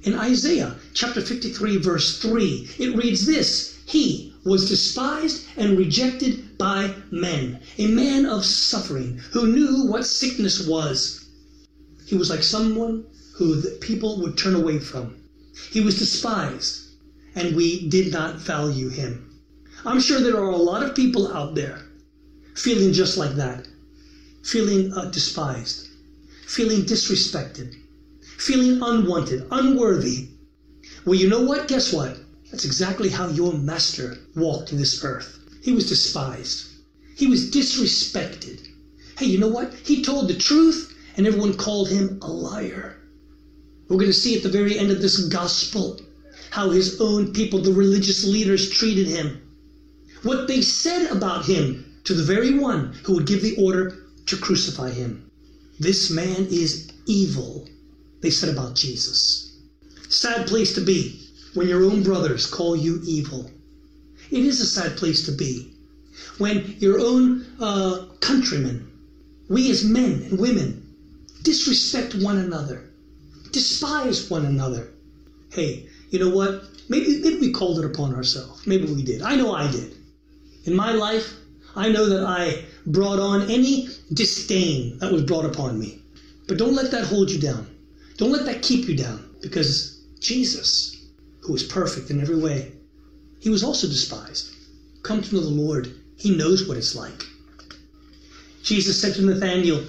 In 0.03 0.13
Isaiah 0.13 0.75
chapter 0.93 1.21
53, 1.21 1.77
verse 1.77 2.19
3, 2.19 2.69
it 2.79 2.95
reads 2.95 3.25
this 3.25 3.75
He 3.85 4.33
was 4.43 4.69
despised 4.69 5.45
and 5.57 5.77
rejected 5.77 6.57
by 6.57 6.95
men, 7.09 7.59
a 7.77 7.87
man 7.87 8.25
of 8.25 8.45
suffering, 8.45 9.19
who 9.31 9.47
knew 9.47 9.85
what 9.85 10.05
sickness 10.05 10.65
was. 10.67 11.25
He 12.05 12.15
was 12.15 12.29
like 12.29 12.43
someone 12.43 13.05
who 13.35 13.59
the 13.59 13.71
people 13.81 14.21
would 14.21 14.37
turn 14.37 14.55
away 14.55 14.79
from. 14.79 15.15
He 15.71 15.81
was 15.81 15.97
despised, 15.97 16.81
and 17.35 17.55
we 17.55 17.87
did 17.89 18.11
not 18.11 18.39
value 18.39 18.89
him. 18.89 19.30
I'm 19.83 19.99
sure 19.99 20.19
there 20.21 20.37
are 20.37 20.51
a 20.51 20.57
lot 20.57 20.83
of 20.83 20.95
people 20.95 21.33
out 21.33 21.55
there 21.55 21.79
feeling 22.55 22.93
just 22.93 23.17
like 23.17 23.31
that, 23.31 23.67
feeling 24.43 24.93
uh, 24.93 25.05
despised, 25.05 25.87
feeling 26.45 26.81
disrespected, 26.83 27.73
feeling 28.37 28.79
unwanted, 28.83 29.47
unworthy. 29.49 30.27
Well, 31.03 31.15
you 31.15 31.27
know 31.27 31.41
what? 31.41 31.67
Guess 31.67 31.93
what? 31.93 32.15
That's 32.51 32.63
exactly 32.63 33.09
how 33.09 33.29
your 33.29 33.53
master 33.53 34.19
walked 34.35 34.69
this 34.69 35.03
earth. 35.03 35.39
He 35.63 35.71
was 35.71 35.89
despised, 35.89 36.67
he 37.15 37.25
was 37.25 37.49
disrespected. 37.49 38.67
Hey, 39.17 39.25
you 39.25 39.39
know 39.39 39.47
what? 39.47 39.73
He 39.73 40.03
told 40.03 40.27
the 40.27 40.35
truth, 40.35 40.95
and 41.17 41.25
everyone 41.25 41.55
called 41.55 41.89
him 41.89 42.19
a 42.21 42.31
liar. 42.31 42.97
We're 43.89 43.97
going 43.97 44.11
to 44.11 44.13
see 44.13 44.37
at 44.37 44.43
the 44.43 44.49
very 44.49 44.77
end 44.77 44.91
of 44.91 45.01
this 45.01 45.25
gospel 45.27 45.99
how 46.51 46.69
his 46.69 47.01
own 47.01 47.33
people, 47.33 47.63
the 47.63 47.73
religious 47.73 48.23
leaders, 48.23 48.69
treated 48.69 49.07
him 49.07 49.40
what 50.23 50.47
they 50.47 50.61
said 50.61 51.11
about 51.11 51.45
him 51.45 51.85
to 52.03 52.13
the 52.13 52.23
very 52.23 52.57
one 52.57 52.93
who 53.03 53.13
would 53.13 53.27
give 53.27 53.41
the 53.41 53.55
order 53.57 54.05
to 54.27 54.37
crucify 54.37 54.89
him. 54.89 55.29
This 55.79 56.09
man 56.09 56.47
is 56.49 56.91
evil, 57.05 57.67
they 58.21 58.29
said 58.29 58.49
about 58.49 58.75
Jesus. 58.75 59.57
Sad 60.09 60.47
place 60.47 60.73
to 60.73 60.81
be 60.81 61.27
when 61.53 61.67
your 61.67 61.83
own 61.83 62.03
brothers 62.03 62.45
call 62.45 62.75
you 62.75 63.01
evil. 63.05 63.49
It 64.29 64.45
is 64.45 64.61
a 64.61 64.65
sad 64.65 64.97
place 64.97 65.25
to 65.25 65.31
be 65.31 65.73
when 66.37 66.75
your 66.79 66.99
own 66.99 67.45
uh, 67.59 68.05
countrymen, 68.19 68.91
we 69.49 69.71
as 69.71 69.83
men 69.83 70.23
and 70.29 70.39
women, 70.39 70.95
disrespect 71.43 72.15
one 72.15 72.37
another, 72.37 72.89
despise 73.51 74.29
one 74.29 74.45
another. 74.45 74.89
Hey, 75.49 75.87
you 76.09 76.19
know 76.19 76.29
what? 76.29 76.63
Maybe, 76.89 77.21
maybe 77.21 77.39
we 77.39 77.51
called 77.51 77.79
it 77.79 77.85
upon 77.85 78.13
ourselves. 78.15 78.65
Maybe 78.67 78.85
we 78.85 79.03
did. 79.03 79.21
I 79.21 79.35
know 79.35 79.53
I 79.53 79.69
did. 79.71 79.95
In 80.65 80.75
my 80.75 80.91
life, 80.91 81.33
I 81.75 81.89
know 81.89 82.07
that 82.07 82.25
I 82.25 82.65
brought 82.85 83.19
on 83.19 83.49
any 83.49 83.87
disdain 84.13 84.97
that 84.99 85.11
was 85.11 85.23
brought 85.23 85.45
upon 85.45 85.79
me. 85.79 85.99
But 86.47 86.57
don't 86.57 86.75
let 86.75 86.91
that 86.91 87.05
hold 87.05 87.31
you 87.31 87.39
down. 87.39 87.67
Don't 88.17 88.31
let 88.31 88.45
that 88.45 88.61
keep 88.61 88.87
you 88.87 88.95
down 88.95 89.29
because 89.41 90.01
Jesus, 90.19 90.97
who 91.41 91.53
was 91.53 91.63
perfect 91.63 92.11
in 92.11 92.21
every 92.21 92.37
way, 92.37 92.73
he 93.39 93.49
was 93.49 93.63
also 93.63 93.87
despised. 93.87 94.51
Come 95.01 95.21
to 95.21 95.35
know 95.35 95.41
the 95.41 95.49
Lord. 95.49 95.91
He 96.17 96.35
knows 96.35 96.67
what 96.67 96.77
it's 96.77 96.95
like. 96.95 97.23
Jesus 98.61 98.99
said 98.99 99.15
to 99.15 99.23
Nathanael, 99.23 99.83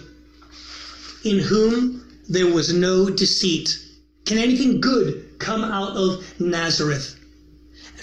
In 1.25 1.38
whom 1.38 2.07
there 2.29 2.47
was 2.47 2.73
no 2.73 3.11
deceit. 3.11 3.79
Can 4.25 4.38
anything 4.38 4.81
good 4.81 5.38
come 5.38 5.62
out 5.62 5.97
of 5.97 6.25
Nazareth? 6.41 7.17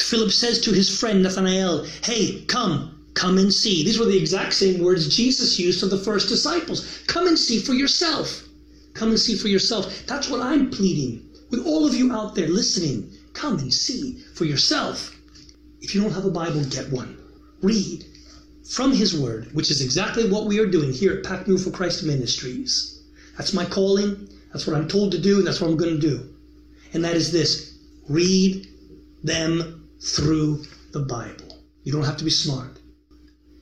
Philip 0.01 0.31
says 0.31 0.61
to 0.61 0.71
his 0.71 0.99
friend 0.99 1.23
Nathanael, 1.23 1.85
Hey, 2.03 2.41
come, 2.47 3.05
come 3.13 3.37
and 3.37 3.53
see. 3.53 3.83
These 3.83 3.99
were 3.99 4.05
the 4.05 4.17
exact 4.17 4.53
same 4.53 4.83
words 4.83 5.15
Jesus 5.15 5.59
used 5.59 5.79
to 5.81 5.87
the 5.87 5.97
first 5.97 6.29
disciples. 6.29 7.03
Come 7.07 7.27
and 7.27 7.37
see 7.37 7.59
for 7.59 7.73
yourself. 7.73 8.47
Come 8.93 9.09
and 9.09 9.19
see 9.19 9.35
for 9.35 9.47
yourself. 9.47 10.05
That's 10.07 10.29
what 10.29 10.41
I'm 10.41 10.69
pleading 10.69 11.29
with 11.49 11.65
all 11.65 11.85
of 11.85 11.93
you 11.95 12.11
out 12.13 12.35
there 12.35 12.47
listening. 12.47 13.11
Come 13.33 13.59
and 13.59 13.73
see 13.73 14.19
for 14.33 14.45
yourself. 14.45 15.15
If 15.81 15.95
you 15.95 16.01
don't 16.01 16.11
have 16.11 16.25
a 16.25 16.31
Bible, 16.31 16.63
get 16.65 16.91
one. 16.91 17.17
Read 17.61 18.05
from 18.69 18.91
His 18.91 19.17
Word, 19.17 19.53
which 19.53 19.71
is 19.71 19.81
exactly 19.81 20.29
what 20.29 20.45
we 20.45 20.59
are 20.59 20.65
doing 20.65 20.91
here 20.93 21.13
at 21.13 21.23
Pack 21.23 21.47
Mule 21.47 21.59
for 21.59 21.71
Christ 21.71 22.03
Ministries. 22.03 23.01
That's 23.37 23.53
my 23.53 23.65
calling. 23.65 24.29
That's 24.51 24.67
what 24.67 24.75
I'm 24.75 24.87
told 24.87 25.11
to 25.13 25.19
do, 25.19 25.37
and 25.37 25.47
that's 25.47 25.61
what 25.61 25.69
I'm 25.69 25.77
going 25.77 25.99
to 25.99 26.07
do. 26.07 26.29
And 26.93 27.03
that 27.05 27.15
is 27.15 27.31
this 27.31 27.77
read 28.07 28.67
them 29.23 29.78
through 30.01 30.63
the 30.91 31.01
Bible. 31.01 31.59
You 31.83 31.91
don't 31.91 32.03
have 32.03 32.17
to 32.17 32.23
be 32.23 32.29
smart. 32.29 32.79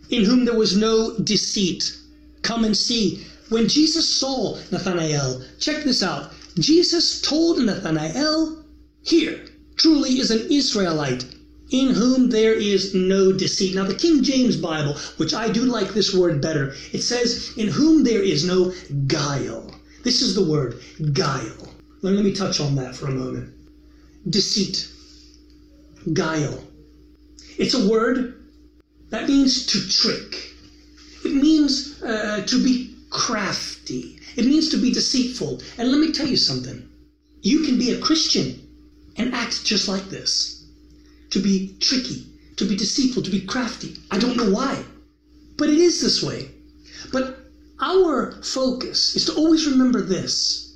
In 0.10 0.24
whom 0.24 0.46
there 0.46 0.58
was 0.58 0.78
no 0.78 1.18
deceit. 1.20 1.96
Come 2.42 2.64
and 2.64 2.76
see. 2.76 3.26
When 3.50 3.68
Jesus 3.68 4.08
saw 4.08 4.58
Nathanael, 4.72 5.44
check 5.60 5.84
this 5.84 6.04
out. 6.04 6.32
Jesus 6.60 7.22
told 7.22 7.60
Nathanael, 7.60 8.64
Here 9.04 9.46
truly 9.76 10.20
is 10.20 10.32
an 10.32 10.48
Israelite 10.52 11.26
in 11.70 11.90
whom 11.90 12.30
there 12.30 12.54
is 12.54 12.94
no 12.94 13.32
deceit. 13.32 13.76
Now, 13.76 13.86
the 13.86 13.96
King 13.96 14.24
James 14.24 14.56
Bible, 14.56 14.96
which 15.18 15.34
I 15.34 15.50
do 15.50 15.64
like 15.64 15.94
this 15.94 16.14
word 16.14 16.42
better, 16.42 16.74
it 16.94 17.02
says, 17.02 17.52
in 17.58 17.68
whom 17.68 18.04
there 18.04 18.24
is 18.24 18.46
no 18.46 18.74
guile. 19.08 19.74
This 20.04 20.22
is 20.22 20.36
the 20.36 20.46
word, 20.46 20.80
guile. 21.14 21.74
Let 22.02 22.24
me 22.24 22.34
touch 22.34 22.60
on 22.62 22.76
that 22.76 22.96
for 22.96 23.08
a 23.08 23.12
moment. 23.12 23.54
Deceit, 24.30 24.90
guile. 26.14 26.64
It's 27.58 27.74
a 27.74 27.90
word 27.90 28.46
that 29.10 29.28
means 29.28 29.66
to 29.68 29.90
trick. 29.90 30.54
It 31.26 31.34
means 31.34 32.02
uh, 32.04 32.44
to 32.46 32.64
be 32.64 32.96
crafty. 33.10 34.20
It 34.36 34.46
means 34.46 34.70
to 34.70 34.78
be 34.78 34.92
deceitful. 34.92 35.62
And 35.78 35.92
let 35.92 36.00
me 36.00 36.12
tell 36.12 36.28
you 36.28 36.38
something. 36.38 36.88
You 37.42 37.64
can 37.64 37.78
be 37.78 37.92
a 37.92 38.00
Christian 38.00 38.62
and 39.16 39.34
act 39.34 39.66
just 39.66 39.88
like 39.88 40.10
this 40.10 40.66
to 41.32 41.40
be 41.40 41.76
tricky, 41.80 42.26
to 42.56 42.66
be 42.66 42.76
deceitful, 42.76 43.24
to 43.24 43.32
be 43.32 43.42
crafty. 43.42 43.98
I 44.12 44.18
don't 44.18 44.38
know 44.38 44.52
why, 44.52 44.84
but 45.58 45.70
it 45.70 45.78
is 45.78 46.02
this 46.02 46.24
way. 46.24 46.52
But 47.12 47.40
our 47.82 48.42
focus 48.44 49.16
is 49.16 49.26
to 49.26 49.34
always 49.34 49.68
remember 49.68 50.02
this. 50.02 50.76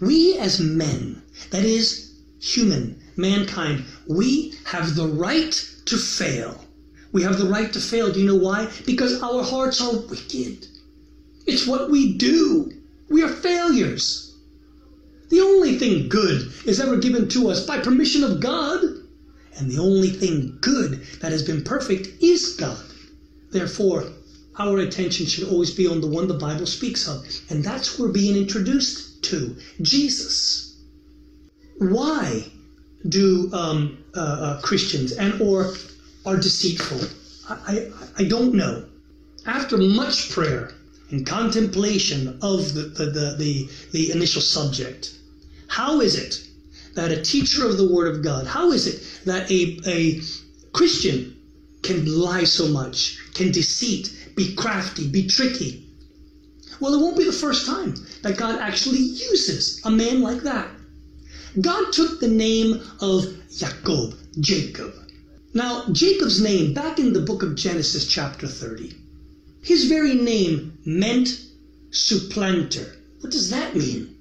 We 0.00 0.38
as 0.38 0.60
men, 0.60 1.22
that 1.50 1.64
is, 1.64 2.12
human, 2.40 3.02
mankind, 3.18 3.84
we 4.06 4.54
have 4.64 4.94
the 4.94 5.06
right 5.06 5.52
to 5.86 5.96
fail. 5.96 6.64
We 7.12 7.22
have 7.22 7.38
the 7.38 7.48
right 7.48 7.72
to 7.72 7.80
fail. 7.80 8.12
Do 8.12 8.20
you 8.20 8.26
know 8.26 8.36
why? 8.36 8.70
Because 8.86 9.22
our 9.22 9.42
hearts 9.42 9.80
are 9.80 9.96
wicked. 9.96 10.66
It's 11.46 11.66
what 11.66 11.90
we 11.90 12.16
do. 12.16 12.72
We 13.08 13.22
are 13.22 13.28
failures. 13.28 14.36
The 15.30 15.40
only 15.40 15.78
thing 15.78 16.08
good 16.08 16.52
is 16.64 16.80
ever 16.80 16.96
given 16.96 17.28
to 17.30 17.50
us 17.50 17.66
by 17.66 17.78
permission 17.78 18.22
of 18.24 18.40
God. 18.40 18.82
And 19.56 19.70
the 19.70 19.78
only 19.78 20.10
thing 20.10 20.58
good 20.60 21.02
that 21.20 21.32
has 21.32 21.42
been 21.42 21.64
perfect 21.64 22.22
is 22.22 22.54
God. 22.54 22.84
Therefore, 23.50 24.12
our 24.58 24.78
attention 24.78 25.26
should 25.26 25.48
always 25.48 25.70
be 25.70 25.86
on 25.86 26.00
the 26.00 26.06
one 26.06 26.28
the 26.28 26.34
Bible 26.34 26.66
speaks 26.66 27.08
of. 27.08 27.24
And 27.48 27.64
that's 27.64 27.88
who 27.88 28.04
we're 28.04 28.12
being 28.12 28.36
introduced 28.36 29.22
to 29.24 29.56
Jesus. 29.82 30.76
Why 31.78 32.50
do 33.06 33.50
um, 33.52 34.04
uh, 34.14 34.20
uh, 34.20 34.60
Christians 34.60 35.12
and 35.12 35.40
or 35.40 35.74
are 36.26 36.36
deceitful? 36.36 37.00
I, 37.48 37.54
I, 37.72 37.92
I 38.18 38.24
don't 38.28 38.54
know. 38.54 38.84
After 39.46 39.78
much 39.78 40.30
prayer 40.30 40.72
and 41.10 41.26
contemplation 41.26 42.38
of 42.42 42.74
the, 42.74 42.82
the, 42.82 43.06
the, 43.06 43.36
the, 43.38 43.68
the 43.92 44.10
initial 44.10 44.42
subject, 44.42 45.14
how 45.68 46.00
is 46.00 46.16
it 46.16 46.44
that 46.94 47.12
a 47.12 47.22
teacher 47.22 47.66
of 47.66 47.78
the 47.78 47.88
Word 47.88 48.14
of 48.14 48.22
God, 48.22 48.46
how 48.46 48.72
is 48.72 48.86
it 48.86 49.24
that 49.24 49.50
a, 49.50 49.78
a 49.86 50.20
Christian 50.72 51.36
can 51.82 52.04
lie 52.06 52.44
so 52.44 52.68
much, 52.68 53.18
can 53.34 53.52
deceit, 53.52 54.32
be 54.34 54.54
crafty, 54.54 55.08
be 55.08 55.26
tricky? 55.26 55.86
Well, 56.80 56.94
it 56.94 57.00
won't 57.00 57.16
be 57.16 57.24
the 57.24 57.32
first 57.32 57.66
time 57.66 57.94
that 58.22 58.36
God 58.36 58.60
actually 58.60 58.98
uses 58.98 59.80
a 59.84 59.90
man 59.90 60.20
like 60.20 60.42
that. 60.42 60.68
God 61.60 61.92
took 61.92 62.20
the 62.20 62.28
name 62.28 62.82
of 63.00 63.24
Jacob, 63.50 64.14
Jacob. 64.38 64.94
Now, 65.54 65.86
Jacob's 65.92 66.40
name, 66.40 66.74
back 66.74 66.98
in 66.98 67.12
the 67.12 67.20
book 67.20 67.42
of 67.42 67.54
Genesis, 67.54 68.06
chapter 68.06 68.46
30, 68.46 68.94
his 69.62 69.86
very 69.86 70.14
name 70.14 70.78
meant 70.84 71.40
supplanter. 71.90 72.96
What 73.20 73.32
does 73.32 73.50
that 73.50 73.74
mean? 73.74 74.14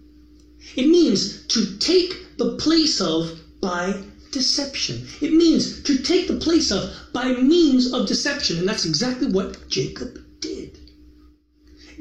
It 0.75 0.88
means 0.88 1.46
to 1.48 1.77
take 1.77 2.38
the 2.38 2.55
place 2.55 3.01
of 3.01 3.39
by 3.62 4.03
deception. 4.31 5.07
It 5.22 5.34
means 5.34 5.84
to 5.84 5.98
take 5.98 6.27
the 6.27 6.38
place 6.38 6.72
of 6.72 6.91
by 7.13 7.34
means 7.34 7.93
of 7.93 8.07
deception. 8.07 8.57
And 8.60 8.67
that's 8.67 8.86
exactly 8.86 9.27
what 9.31 9.67
Jacob 9.69 10.19
did. 10.39 10.77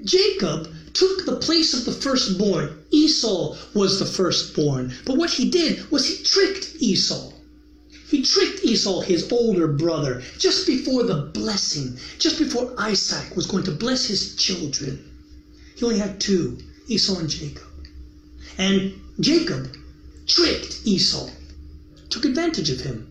Jacob 0.05 0.69
took 0.97 1.27
the 1.27 1.37
place 1.37 1.75
of 1.75 1.85
the 1.85 1.93
firstborn. 1.93 2.79
Esau 2.91 3.57
was 3.75 3.99
the 3.99 4.07
firstborn. 4.07 4.95
But 5.05 5.19
what 5.19 5.31
he 5.31 5.51
did 5.51 5.91
was 5.91 6.07
he 6.07 6.25
tricked 6.25 6.75
Esau. 6.79 7.33
He 8.09 8.23
tricked 8.23 8.65
Esau, 8.65 9.01
his 9.01 9.31
older 9.31 9.67
brother, 9.67 10.23
just 10.39 10.67
before 10.67 11.03
the 11.03 11.31
blessing, 11.35 11.99
just 12.19 12.39
before 12.39 12.75
Isaac 12.79 13.37
was 13.37 13.47
going 13.47 13.65
to 13.65 13.73
bless 13.73 14.07
his 14.07 14.37
children. 14.37 15.05
He 15.75 15.85
only 15.85 15.99
had 15.99 16.21
two, 16.21 16.59
Esau 16.89 17.19
and 17.19 17.29
Jacob. 17.29 17.65
And 18.57 18.95
Jacob 19.21 19.77
tricked 20.27 20.81
Esau, 20.85 21.29
took 22.09 22.25
advantage 22.25 22.71
of 22.71 22.81
him, 22.81 23.09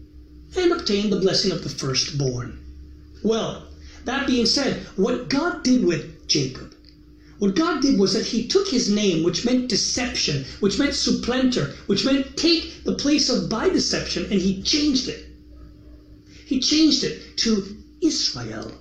and 0.58 0.72
obtained 0.72 1.12
the 1.12 1.20
blessing 1.20 1.52
of 1.52 1.64
the 1.64 1.70
firstborn. 1.70 2.58
Well, 3.22 3.68
that 4.06 4.28
being 4.28 4.46
said, 4.46 4.86
what 4.96 5.30
God 5.30 5.64
did 5.64 5.84
with 5.84 6.28
Jacob, 6.28 6.75
what 7.38 7.56
God 7.56 7.82
did 7.82 8.00
was 8.00 8.14
that 8.14 8.26
he 8.26 8.48
took 8.48 8.68
his 8.68 8.90
name, 8.90 9.24
which 9.24 9.44
meant 9.44 9.68
deception, 9.68 10.46
which 10.62 10.80
meant 10.80 10.94
supplanter, 10.94 11.74
which 11.88 12.06
meant 12.06 12.38
take 12.38 12.84
the 12.84 12.96
place 12.96 13.30
of 13.30 13.50
by 13.50 13.70
deception, 13.70 14.24
and 14.32 14.42
he 14.42 14.62
changed 14.62 15.10
it. 15.10 15.26
He 16.46 16.60
changed 16.60 17.04
it 17.04 17.20
to 17.38 17.76
Israel. 18.02 18.72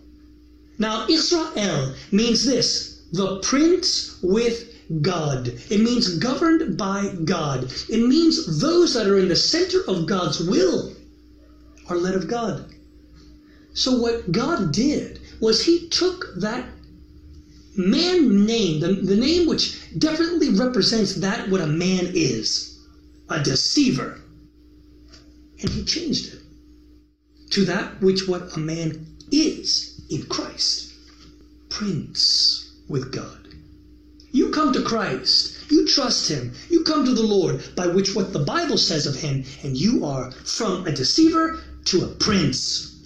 Now, 0.78 1.06
Israel 1.08 1.94
means 2.10 2.44
this 2.44 3.00
the 3.12 3.38
prince 3.40 4.16
with 4.22 4.68
God. 5.00 5.48
It 5.70 5.80
means 5.80 6.18
governed 6.18 6.76
by 6.76 7.08
God. 7.24 7.72
It 7.88 8.00
means 8.00 8.60
those 8.60 8.94
that 8.94 9.06
are 9.06 9.16
in 9.16 9.28
the 9.28 9.36
center 9.36 9.82
of 9.88 10.06
God's 10.06 10.40
will 10.40 10.92
are 11.88 11.96
led 11.96 12.14
of 12.14 12.26
God. 12.26 12.66
So, 13.72 13.92
what 13.96 14.30
God 14.30 14.72
did 14.72 15.20
was 15.40 15.62
He 15.62 15.88
took 15.88 16.34
that 16.36 16.73
man 17.76 18.46
name, 18.46 18.80
the, 18.80 18.92
the 18.92 19.16
name 19.16 19.46
which 19.46 19.78
definitely 19.98 20.50
represents 20.50 21.14
that 21.16 21.48
what 21.48 21.60
a 21.60 21.66
man 21.66 22.10
is, 22.14 22.78
a 23.28 23.42
deceiver, 23.42 24.20
and 25.60 25.70
He 25.70 25.84
changed 25.84 26.34
it 26.34 26.40
to 27.50 27.64
that 27.64 28.00
which 28.00 28.26
what 28.26 28.56
a 28.56 28.58
man 28.58 29.06
is 29.30 30.00
in 30.10 30.24
Christ, 30.24 30.92
Prince 31.68 32.72
with 32.88 33.12
God. 33.12 33.44
You 34.32 34.50
come 34.50 34.72
to 34.72 34.82
Christ. 34.82 35.52
You 35.70 35.86
trust 35.86 36.28
him. 36.28 36.54
You 36.68 36.82
come 36.82 37.04
to 37.04 37.14
the 37.14 37.22
Lord 37.22 37.62
by 37.76 37.86
which 37.86 38.16
what 38.16 38.32
the 38.32 38.40
Bible 38.40 38.76
says 38.76 39.06
of 39.06 39.14
him, 39.14 39.44
and 39.62 39.76
you 39.76 40.04
are 40.04 40.32
from 40.32 40.86
a 40.88 40.92
deceiver 40.92 41.60
to 41.84 42.04
a 42.04 42.08
prince 42.08 42.96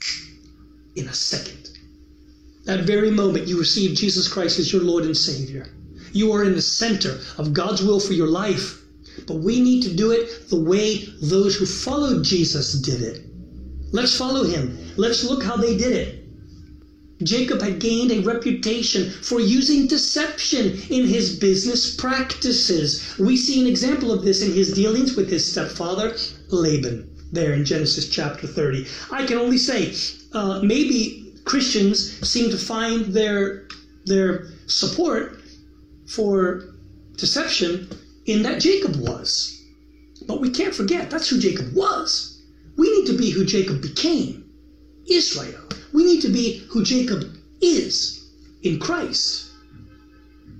in 0.97 1.07
a 1.07 1.13
second. 1.13 1.58
That 2.69 2.85
very 2.85 3.11
moment 3.11 3.49
you 3.49 3.59
receive 3.59 3.97
Jesus 3.97 4.29
Christ 4.29 4.59
as 4.59 4.71
your 4.71 4.83
Lord 4.83 5.05
and 5.05 5.17
Savior. 5.17 5.69
You 6.13 6.33
are 6.33 6.45
in 6.45 6.55
the 6.55 6.61
center 6.61 7.19
of 7.39 7.55
God's 7.55 7.83
will 7.83 7.99
for 7.99 8.13
your 8.13 8.27
life. 8.27 8.83
But 9.27 9.37
we 9.37 9.59
need 9.59 9.85
to 9.85 9.97
do 9.97 10.11
it 10.11 10.51
the 10.51 10.61
way 10.61 11.09
those 11.23 11.57
who 11.57 11.65
followed 11.65 12.25
Jesus 12.25 12.75
did 12.75 13.01
it. 13.01 13.25
Let's 13.91 14.15
follow 14.15 14.45
him. 14.45 14.77
Let's 14.99 15.25
look 15.25 15.43
how 15.43 15.57
they 15.57 15.79
did 15.79 15.95
it. 15.95 16.27
Jacob 17.23 17.63
had 17.63 17.81
gained 17.81 18.11
a 18.11 18.21
reputation 18.21 19.13
for 19.13 19.41
using 19.41 19.87
deception 19.87 20.79
in 20.91 21.07
his 21.07 21.37
business 21.37 21.97
practices. 21.97 23.15
We 23.19 23.39
see 23.39 23.63
an 23.63 23.67
example 23.67 24.13
of 24.13 24.25
this 24.25 24.43
in 24.43 24.53
his 24.53 24.75
dealings 24.75 25.17
with 25.17 25.31
his 25.31 25.51
stepfather, 25.51 26.19
Laban, 26.51 27.09
there 27.33 27.55
in 27.55 27.65
Genesis 27.65 28.11
chapter 28.11 28.47
30. 28.47 28.87
I 29.11 29.25
can 29.25 29.39
only 29.39 29.57
say, 29.57 29.95
uh, 30.35 30.61
maybe 30.63 31.28
Christians 31.49 32.29
seem 32.29 32.51
to 32.51 32.59
find 32.59 33.07
their, 33.07 33.67
their 34.05 34.49
support 34.67 35.41
for 36.07 36.75
deception 37.17 37.89
in 38.27 38.43
that 38.43 38.61
Jacob 38.61 38.97
was. 38.97 39.65
But 40.27 40.41
we 40.41 40.51
can't 40.51 40.75
forget 40.75 41.11
that's 41.11 41.29
who 41.29 41.41
Jacob 41.41 41.75
was. 41.75 42.43
We 42.77 42.91
need 42.95 43.07
to 43.07 43.17
be 43.17 43.31
who 43.31 43.45
Jacob 43.45 43.81
became 43.81 44.45
Israel. 45.09 45.61
We 45.93 46.05
need 46.05 46.21
to 46.23 46.29
be 46.29 46.59
who 46.69 46.85
Jacob 46.85 47.25
is 47.63 48.27
in 48.63 48.79
Christ. 48.79 49.47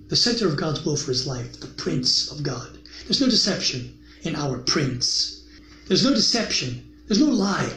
The 0.09 0.17
center 0.17 0.49
of 0.49 0.57
God's 0.57 0.85
will 0.85 0.97
for 0.97 1.11
his 1.11 1.27
life, 1.27 1.61
the 1.61 1.67
Prince 1.67 2.31
of 2.33 2.43
God. 2.43 2.79
There's 3.05 3.21
no 3.21 3.29
deception 3.29 3.99
in 4.23 4.35
our 4.35 4.59
Prince. 4.59 5.45
There's 5.87 6.05
no 6.05 6.15
deception. 6.15 6.83
There's 7.07 7.21
no 7.21 7.27
lie. 7.31 7.71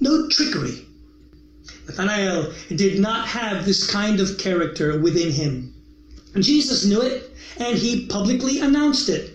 No 0.00 0.28
trickery. 0.28 0.85
Nathanael 1.86 2.52
did 2.74 2.98
not 2.98 3.28
have 3.28 3.64
this 3.64 3.86
kind 3.86 4.20
of 4.20 4.38
character 4.38 4.98
within 4.98 5.30
him. 5.30 5.72
Jesus 6.38 6.84
knew 6.84 7.00
it, 7.00 7.30
and 7.58 7.78
he 7.78 8.06
publicly 8.06 8.60
announced 8.60 9.08
it. 9.08 9.32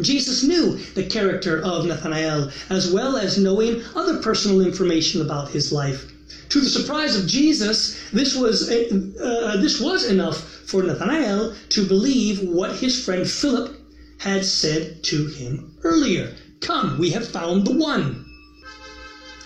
Jesus 0.00 0.42
knew 0.42 0.76
the 0.94 1.04
character 1.04 1.60
of 1.60 1.84
Nathanael, 1.84 2.50
as 2.70 2.90
well 2.90 3.16
as 3.16 3.36
knowing 3.36 3.82
other 3.94 4.18
personal 4.22 4.62
information 4.62 5.20
about 5.20 5.50
his 5.50 5.70
life. 5.70 6.10
To 6.48 6.60
the 6.60 6.68
surprise 6.68 7.16
of 7.16 7.26
Jesus, 7.26 7.98
this 8.12 8.34
was, 8.34 8.70
uh, 8.70 9.56
this 9.60 9.80
was 9.80 10.06
enough 10.08 10.38
for 10.38 10.82
Nathanael 10.82 11.54
to 11.70 11.86
believe 11.86 12.40
what 12.42 12.76
his 12.76 13.04
friend 13.04 13.28
Philip 13.28 13.76
had 14.18 14.44
said 14.44 15.02
to 15.04 15.26
him 15.26 15.74
earlier. 15.82 16.32
Come, 16.60 16.98
we 16.98 17.10
have 17.10 17.28
found 17.28 17.66
the 17.66 17.76
one. 17.76 18.24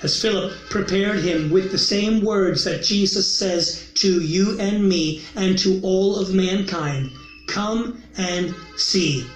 As 0.07 0.23
Philip 0.23 0.53
prepared 0.71 1.19
him 1.19 1.51
with 1.51 1.73
the 1.73 1.79
same 1.79 2.21
words 2.21 2.63
that 2.63 2.85
Jesus 2.85 3.27
says 3.27 3.91
to 3.95 4.21
you 4.21 4.57
and 4.61 4.89
me 4.89 5.25
and 5.35 5.59
to 5.59 5.81
all 5.83 6.15
of 6.15 6.33
mankind 6.33 7.11
Come 7.49 8.01
and 8.17 8.55
see. 8.77 9.27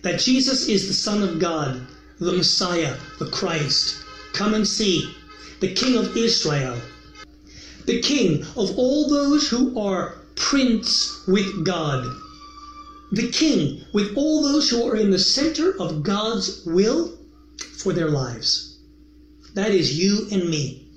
That 0.00 0.20
Jesus 0.20 0.68
is 0.68 0.88
the 0.88 0.94
Son 0.94 1.22
of 1.22 1.38
God, 1.38 1.86
the 2.18 2.32
Messiah, 2.32 2.96
the 3.18 3.26
Christ. 3.26 4.02
Come 4.32 4.54
and 4.54 4.66
see. 4.66 5.14
The 5.60 5.74
King 5.74 5.98
of 5.98 6.16
Israel. 6.16 6.78
The 7.84 8.00
King 8.00 8.42
of 8.56 8.78
all 8.78 9.10
those 9.10 9.50
who 9.50 9.78
are 9.78 10.16
prince 10.34 11.26
with 11.28 11.62
God. 11.62 12.06
The 13.12 13.30
King 13.30 13.84
with 13.92 14.16
all 14.16 14.42
those 14.42 14.70
who 14.70 14.88
are 14.88 14.96
in 14.96 15.10
the 15.10 15.18
center 15.18 15.78
of 15.78 16.02
God's 16.02 16.64
will 16.64 17.12
for 17.76 17.92
their 17.92 18.08
lives. 18.08 18.71
That 19.54 19.72
is 19.72 19.98
you 19.98 20.28
and 20.32 20.48
me. 20.48 20.88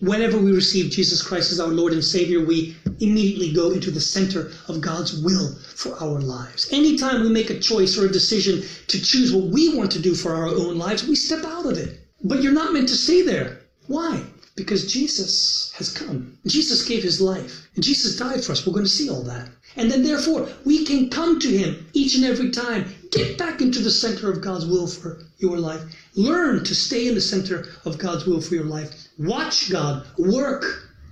Whenever 0.00 0.38
we 0.38 0.52
receive 0.52 0.90
Jesus 0.90 1.22
Christ 1.22 1.52
as 1.52 1.60
our 1.60 1.68
Lord 1.68 1.92
and 1.92 2.02
Savior, 2.02 2.44
we 2.44 2.74
immediately 3.00 3.52
go 3.52 3.70
into 3.70 3.90
the 3.90 4.00
center 4.00 4.50
of 4.66 4.80
God's 4.80 5.22
will 5.22 5.54
for 5.76 5.94
our 6.02 6.20
lives. 6.20 6.68
Anytime 6.72 7.22
we 7.22 7.28
make 7.28 7.50
a 7.50 7.60
choice 7.60 7.98
or 7.98 8.06
a 8.06 8.12
decision 8.12 8.62
to 8.88 9.00
choose 9.00 9.32
what 9.32 9.48
we 9.48 9.76
want 9.76 9.92
to 9.92 10.00
do 10.00 10.14
for 10.14 10.34
our 10.34 10.48
own 10.48 10.78
lives, 10.78 11.06
we 11.06 11.14
step 11.14 11.44
out 11.44 11.66
of 11.66 11.76
it. 11.78 12.00
But 12.24 12.42
you're 12.42 12.52
not 12.52 12.72
meant 12.72 12.88
to 12.88 12.96
stay 12.96 13.22
there. 13.22 13.60
Why? 13.86 14.24
Because 14.56 14.92
Jesus 14.92 15.72
has 15.76 15.90
come. 15.92 16.38
Jesus 16.46 16.86
gave 16.86 17.02
his 17.02 17.20
life. 17.20 17.68
And 17.74 17.84
Jesus 17.84 18.16
died 18.16 18.44
for 18.44 18.52
us. 18.52 18.66
We're 18.66 18.72
going 18.72 18.84
to 18.84 18.90
see 18.90 19.08
all 19.08 19.22
that. 19.22 19.48
And 19.76 19.90
then, 19.90 20.02
therefore, 20.02 20.48
we 20.64 20.84
can 20.84 21.08
come 21.08 21.38
to 21.38 21.48
him 21.48 21.88
each 21.92 22.16
and 22.16 22.24
every 22.24 22.50
time. 22.50 22.92
Get 23.12 23.38
back 23.38 23.60
into 23.60 23.78
the 23.78 23.90
center 23.90 24.30
of 24.30 24.40
God's 24.40 24.66
will 24.66 24.86
for 24.86 25.22
your 25.38 25.58
life. 25.58 25.82
Learn 26.14 26.64
to 26.64 26.74
stay 26.74 27.08
in 27.08 27.14
the 27.14 27.20
center 27.20 27.68
of 27.84 27.98
God's 27.98 28.26
will 28.26 28.40
for 28.40 28.54
your 28.54 28.64
life 28.64 29.08
Watch 29.20 29.70
God 29.70 30.06
work 30.16 30.64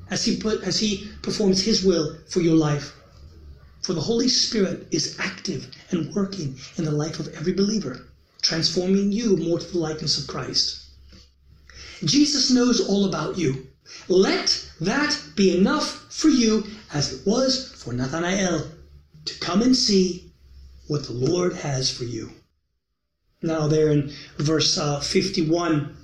as 0.08 0.24
he 0.24 0.38
put 0.38 0.62
as 0.62 0.80
he 0.80 1.10
performs 1.20 1.60
his 1.60 1.84
will 1.84 2.16
for 2.26 2.40
your 2.40 2.54
life. 2.54 2.94
For 3.82 3.92
the 3.92 4.00
Holy 4.00 4.28
Spirit 4.28 4.88
is 4.90 5.18
active 5.18 5.70
and 5.90 6.14
working 6.14 6.58
in 6.78 6.86
the 6.86 6.90
life 6.90 7.20
of 7.20 7.28
every 7.34 7.52
believer, 7.52 8.06
transforming 8.40 9.12
you 9.12 9.36
more 9.36 9.58
to 9.58 9.66
the 9.66 9.76
likeness 9.76 10.18
of 10.18 10.26
Christ. 10.26 10.86
Jesus 12.04 12.50
knows 12.50 12.86
all 12.88 13.06
about 13.06 13.38
you. 13.38 13.66
Let 14.08 14.70
that 14.80 15.18
be 15.34 15.56
enough 15.56 16.06
for 16.10 16.28
you 16.28 16.64
as 16.92 17.12
it 17.12 17.26
was 17.26 17.72
for 17.82 17.92
Nathanael 17.92 18.66
to 19.24 19.38
come 19.40 19.62
and 19.62 19.76
see 19.76 20.32
what 20.86 21.04
the 21.04 21.12
Lord 21.12 21.54
has 21.54 21.90
for 21.90 22.04
you. 22.04 22.30
Now, 23.42 23.68
there 23.68 23.90
in 23.90 24.12
verse 24.38 24.76
uh, 24.78 25.00
51, 25.00 25.96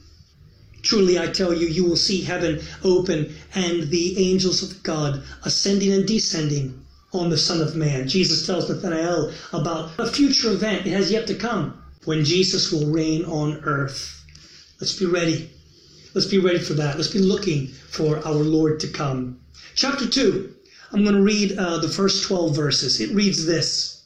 Truly 0.82 1.18
I 1.18 1.28
tell 1.28 1.54
you, 1.54 1.66
you 1.66 1.84
will 1.84 1.96
see 1.96 2.20
heaven 2.20 2.60
open 2.84 3.34
and 3.54 3.88
the 3.88 4.30
angels 4.30 4.62
of 4.62 4.82
God 4.82 5.22
ascending 5.42 5.92
and 5.92 6.06
descending 6.06 6.84
on 7.12 7.30
the 7.30 7.38
Son 7.38 7.62
of 7.62 7.74
Man. 7.74 8.06
Jesus 8.06 8.46
tells 8.46 8.68
Nathanael 8.68 9.32
about 9.52 9.92
a 9.98 10.06
future 10.06 10.52
event. 10.52 10.86
It 10.86 10.90
has 10.90 11.10
yet 11.10 11.26
to 11.28 11.34
come 11.34 11.82
when 12.04 12.24
Jesus 12.24 12.70
will 12.70 12.92
reign 12.92 13.24
on 13.24 13.62
earth. 13.64 14.24
Let's 14.78 14.98
be 14.98 15.06
ready. 15.06 15.50
Let's 16.14 16.28
be 16.28 16.38
ready 16.38 16.60
for 16.60 16.74
that. 16.74 16.96
Let's 16.96 17.12
be 17.12 17.18
looking 17.18 17.66
for 17.66 18.24
our 18.24 18.34
Lord 18.34 18.78
to 18.80 18.88
come. 18.88 19.40
Chapter 19.74 20.06
2. 20.06 20.54
I'm 20.92 21.02
going 21.02 21.16
to 21.16 21.22
read 21.22 21.58
uh, 21.58 21.78
the 21.78 21.88
first 21.88 22.28
12 22.28 22.54
verses. 22.54 23.00
It 23.00 23.10
reads 23.10 23.46
this. 23.46 24.04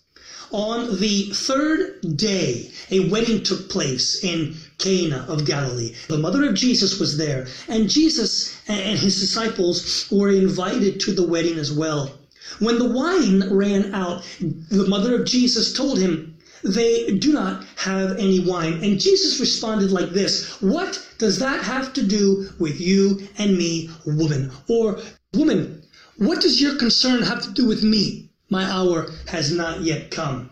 On 0.51 0.99
the 0.99 1.25
third 1.35 2.17
day, 2.17 2.71
a 2.91 3.11
wedding 3.11 3.43
took 3.43 3.69
place 3.69 4.25
in 4.25 4.57
Cana 4.79 5.27
of 5.29 5.45
Galilee. 5.45 5.93
The 6.09 6.17
mother 6.17 6.49
of 6.49 6.55
Jesus 6.55 6.99
was 6.99 7.19
there, 7.19 7.47
and 7.69 7.91
Jesus 7.91 8.57
and 8.67 8.99
his 8.99 9.21
disciples 9.21 10.07
were 10.11 10.31
invited 10.31 11.01
to 11.01 11.13
the 11.13 11.29
wedding 11.29 11.59
as 11.59 11.71
well. 11.71 12.19
When 12.59 12.79
the 12.79 12.89
wine 12.89 13.51
ran 13.51 13.95
out, 13.95 14.25
the 14.41 14.89
mother 14.89 15.21
of 15.21 15.27
Jesus 15.27 15.75
told 15.75 15.99
him, 15.99 16.38
They 16.65 17.17
do 17.19 17.33
not 17.33 17.65
have 17.77 18.19
any 18.19 18.41
wine. 18.41 18.83
And 18.83 19.01
Jesus 19.01 19.41
responded 19.41 19.91
like 19.91 20.11
this 20.11 20.61
What 20.61 21.07
does 21.19 21.39
that 21.39 21.63
have 21.63 21.93
to 21.95 22.03
do 22.03 22.51
with 22.59 22.81
you 22.81 23.29
and 23.39 23.57
me, 23.57 23.91
woman? 24.07 24.51
Or, 24.69 25.01
Woman, 25.35 25.83
what 26.17 26.41
does 26.41 26.59
your 26.59 26.77
concern 26.77 27.21
have 27.23 27.43
to 27.43 27.53
do 27.53 27.67
with 27.67 27.83
me? 27.83 28.31
My 28.49 28.65
hour 28.65 29.13
has 29.27 29.53
not 29.53 29.83
yet 29.83 30.11
come. 30.11 30.49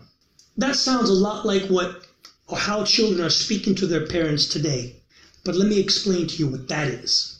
That 0.55 0.75
sounds 0.75 1.09
a 1.09 1.13
lot 1.13 1.47
like 1.47 1.63
what 1.63 2.05
or 2.47 2.57
how 2.59 2.83
children 2.85 3.25
are 3.25 3.31
speaking 3.31 3.73
to 3.75 3.87
their 3.87 4.05
parents 4.05 4.45
today. 4.45 4.97
But 5.43 5.55
let 5.55 5.67
me 5.67 5.79
explain 5.79 6.27
to 6.27 6.35
you 6.37 6.47
what 6.47 6.67
that 6.67 6.89
is. 6.89 7.39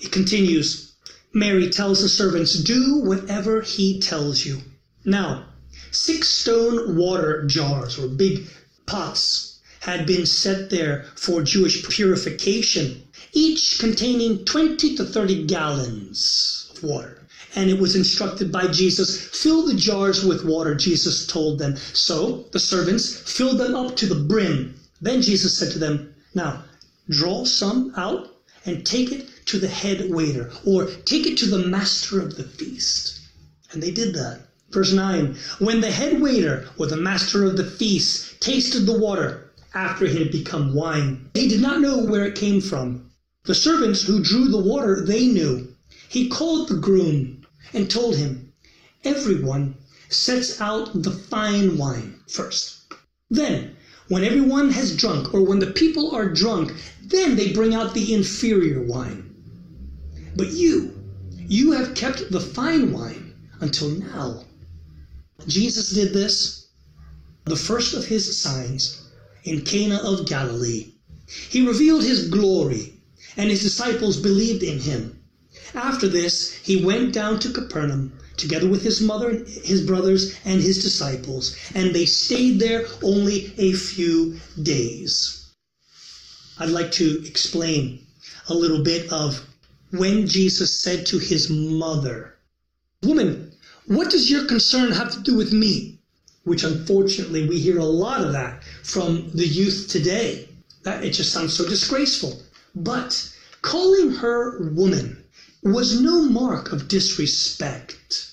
It 0.00 0.12
continues 0.12 0.92
Mary 1.34 1.68
tells 1.68 2.00
the 2.00 2.08
servants, 2.08 2.54
Do 2.54 3.02
whatever 3.04 3.60
he 3.60 4.00
tells 4.00 4.46
you. 4.46 4.62
Now, 5.04 5.44
six 5.92 6.28
stone 6.28 6.96
water 6.96 7.44
jars 7.46 7.98
or 7.98 8.08
big 8.08 8.48
pots 8.86 9.60
had 9.80 10.06
been 10.06 10.26
set 10.26 10.70
there 10.70 11.04
for 11.14 11.42
Jewish 11.42 11.88
purification, 11.88 13.02
each 13.32 13.78
containing 13.78 14.44
20 14.44 14.96
to 14.96 15.04
30 15.04 15.46
gallons 15.46 16.70
of 16.74 16.82
water 16.82 17.22
and 17.54 17.68
it 17.68 17.78
was 17.78 17.96
instructed 17.96 18.50
by 18.50 18.66
Jesus, 18.68 19.20
fill 19.20 19.66
the 19.66 19.74
jars 19.74 20.24
with 20.24 20.44
water, 20.44 20.74
Jesus 20.74 21.26
told 21.26 21.58
them. 21.58 21.76
So 21.76 22.46
the 22.52 22.58
servants 22.58 23.14
filled 23.14 23.58
them 23.58 23.74
up 23.74 23.96
to 23.96 24.06
the 24.06 24.14
brim. 24.14 24.74
Then 25.00 25.20
Jesus 25.20 25.56
said 25.58 25.72
to 25.72 25.78
them, 25.78 26.14
Now 26.34 26.62
draw 27.10 27.44
some 27.44 27.92
out 27.96 28.28
and 28.64 28.86
take 28.86 29.12
it 29.12 29.28
to 29.46 29.58
the 29.58 29.68
head 29.68 30.08
waiter, 30.10 30.50
or 30.64 30.86
take 31.04 31.26
it 31.26 31.36
to 31.38 31.46
the 31.46 31.66
master 31.66 32.20
of 32.20 32.36
the 32.36 32.44
feast. 32.44 33.20
And 33.72 33.82
they 33.82 33.90
did 33.90 34.14
that. 34.14 34.40
Verse 34.72 34.92
9 34.92 35.36
When 35.58 35.82
the 35.82 35.90
head 35.90 36.22
waiter, 36.22 36.66
or 36.78 36.86
the 36.86 36.96
master 36.96 37.44
of 37.44 37.58
the 37.58 37.64
feast, 37.64 38.40
tasted 38.40 38.86
the 38.86 38.98
water 38.98 39.50
after 39.74 40.06
it 40.06 40.16
had 40.16 40.32
become 40.32 40.74
wine, 40.74 41.28
he 41.34 41.46
did 41.46 41.60
not 41.60 41.82
know 41.82 41.98
where 41.98 42.24
it 42.24 42.34
came 42.34 42.60
from. 42.60 43.10
The 43.44 43.54
servants 43.54 44.02
who 44.02 44.22
drew 44.22 44.48
the 44.48 44.56
water, 44.56 45.04
they 45.04 45.26
knew. 45.26 45.68
He 46.08 46.28
called 46.28 46.68
the 46.68 46.76
groom 46.76 47.42
and 47.74 47.90
told 47.90 48.16
him, 48.16 48.50
Everyone 49.04 49.76
sets 50.08 50.58
out 50.58 51.02
the 51.02 51.10
fine 51.10 51.76
wine 51.76 52.14
first. 52.26 52.76
Then, 53.30 53.76
when 54.08 54.24
everyone 54.24 54.70
has 54.70 54.96
drunk, 54.96 55.34
or 55.34 55.42
when 55.42 55.58
the 55.58 55.72
people 55.72 56.14
are 56.14 56.28
drunk, 56.28 56.72
then 57.02 57.36
they 57.36 57.52
bring 57.52 57.74
out 57.74 57.92
the 57.92 58.14
inferior 58.14 58.80
wine. 58.80 59.34
But 60.34 60.52
you, 60.52 60.92
you 61.36 61.72
have 61.72 61.94
kept 61.94 62.30
the 62.30 62.40
fine 62.40 62.90
wine 62.90 63.34
until 63.60 63.88
now. 63.90 64.44
Jesus 65.46 65.90
did 65.90 66.12
this, 66.12 66.66
the 67.44 67.56
first 67.56 67.94
of 67.94 68.06
his 68.06 68.40
signs, 68.40 69.02
in 69.44 69.62
Cana 69.62 69.96
of 69.96 70.26
Galilee. 70.26 70.92
He 71.48 71.66
revealed 71.66 72.04
his 72.04 72.28
glory, 72.28 73.00
and 73.36 73.50
his 73.50 73.62
disciples 73.62 74.18
believed 74.18 74.62
in 74.62 74.78
him. 74.78 75.18
After 75.74 76.08
this, 76.08 76.52
he 76.62 76.84
went 76.84 77.12
down 77.12 77.40
to 77.40 77.52
Capernaum 77.52 78.12
together 78.36 78.68
with 78.68 78.82
his 78.82 79.00
mother, 79.00 79.44
his 79.44 79.82
brothers, 79.82 80.34
and 80.44 80.60
his 80.60 80.82
disciples, 80.82 81.54
and 81.74 81.94
they 81.94 82.06
stayed 82.06 82.58
there 82.58 82.86
only 83.02 83.54
a 83.58 83.72
few 83.72 84.38
days. 84.62 85.46
I'd 86.58 86.70
like 86.70 86.92
to 86.92 87.24
explain 87.26 88.06
a 88.48 88.54
little 88.54 88.82
bit 88.82 89.12
of 89.12 89.46
when 89.90 90.26
Jesus 90.26 90.74
said 90.74 91.06
to 91.06 91.18
his 91.18 91.50
mother, 91.50 92.34
Woman, 93.02 93.51
what 93.86 94.10
does 94.10 94.30
your 94.30 94.46
concern 94.46 94.92
have 94.92 95.10
to 95.10 95.20
do 95.20 95.34
with 95.34 95.52
me? 95.52 95.98
Which 96.44 96.62
unfortunately 96.62 97.48
we 97.48 97.58
hear 97.58 97.78
a 97.78 97.84
lot 97.84 98.20
of 98.20 98.32
that 98.32 98.62
from 98.84 99.30
the 99.34 99.46
youth 99.46 99.88
today. 99.88 100.48
That 100.84 101.04
it 101.04 101.10
just 101.10 101.32
sounds 101.32 101.52
so 101.52 101.68
disgraceful. 101.68 102.42
But 102.76 103.28
calling 103.60 104.12
her 104.12 104.70
woman 104.70 105.24
was 105.64 106.00
no 106.00 106.22
mark 106.22 106.72
of 106.72 106.86
disrespect. 106.86 108.32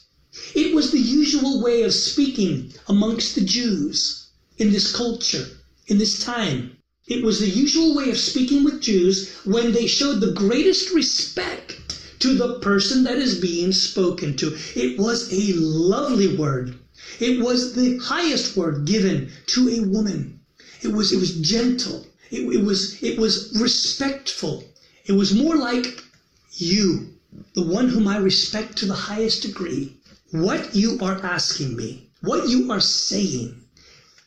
It 0.53 0.75
was 0.75 0.91
the 0.91 0.99
usual 0.99 1.61
way 1.61 1.81
of 1.81 1.93
speaking 1.93 2.73
amongst 2.87 3.33
the 3.33 3.41
Jews 3.41 4.27
in 4.57 4.71
this 4.71 4.95
culture, 4.95 5.45
in 5.87 5.97
this 5.97 6.23
time. 6.23 6.77
It 7.07 7.23
was 7.23 7.39
the 7.39 7.49
usual 7.49 7.95
way 7.95 8.11
of 8.11 8.19
speaking 8.19 8.63
with 8.63 8.81
Jews 8.81 9.31
when 9.45 9.71
they 9.71 9.87
showed 9.87 10.21
the 10.21 10.33
greatest 10.33 10.91
respect 10.91 11.78
to 12.19 12.33
the 12.33 12.59
person 12.59 13.03
that 13.03 13.17
is 13.17 13.39
being 13.39 13.71
spoken 13.71 14.35
to. 14.37 14.57
It 14.75 14.99
was 14.99 15.31
a 15.33 15.53
lovely 15.53 16.35
word. 16.35 16.75
It 17.19 17.41
was 17.41 17.73
the 17.73 17.97
highest 17.97 18.55
word 18.55 18.85
given 18.85 19.31
to 19.47 19.69
a 19.69 19.79
woman. 19.81 20.39
It 20.81 20.89
was 20.89 21.11
it 21.11 21.19
was 21.19 21.35
gentle. 21.37 22.05
It, 22.29 22.41
it 22.41 22.63
was 22.63 23.01
it 23.01 23.17
was 23.17 23.57
respectful. 23.59 24.63
It 25.05 25.13
was 25.13 25.33
more 25.33 25.55
like 25.55 26.03
you 26.53 27.09
the 27.53 27.61
one 27.61 27.89
whom 27.89 28.07
I 28.07 28.17
respect 28.17 28.77
to 28.77 28.85
the 28.85 28.93
highest 28.93 29.43
degree, 29.43 29.95
what 30.31 30.75
you 30.75 30.97
are 30.99 31.23
asking 31.23 31.75
me, 31.75 32.09
what 32.21 32.49
you 32.49 32.71
are 32.71 32.79
saying, 32.79 33.61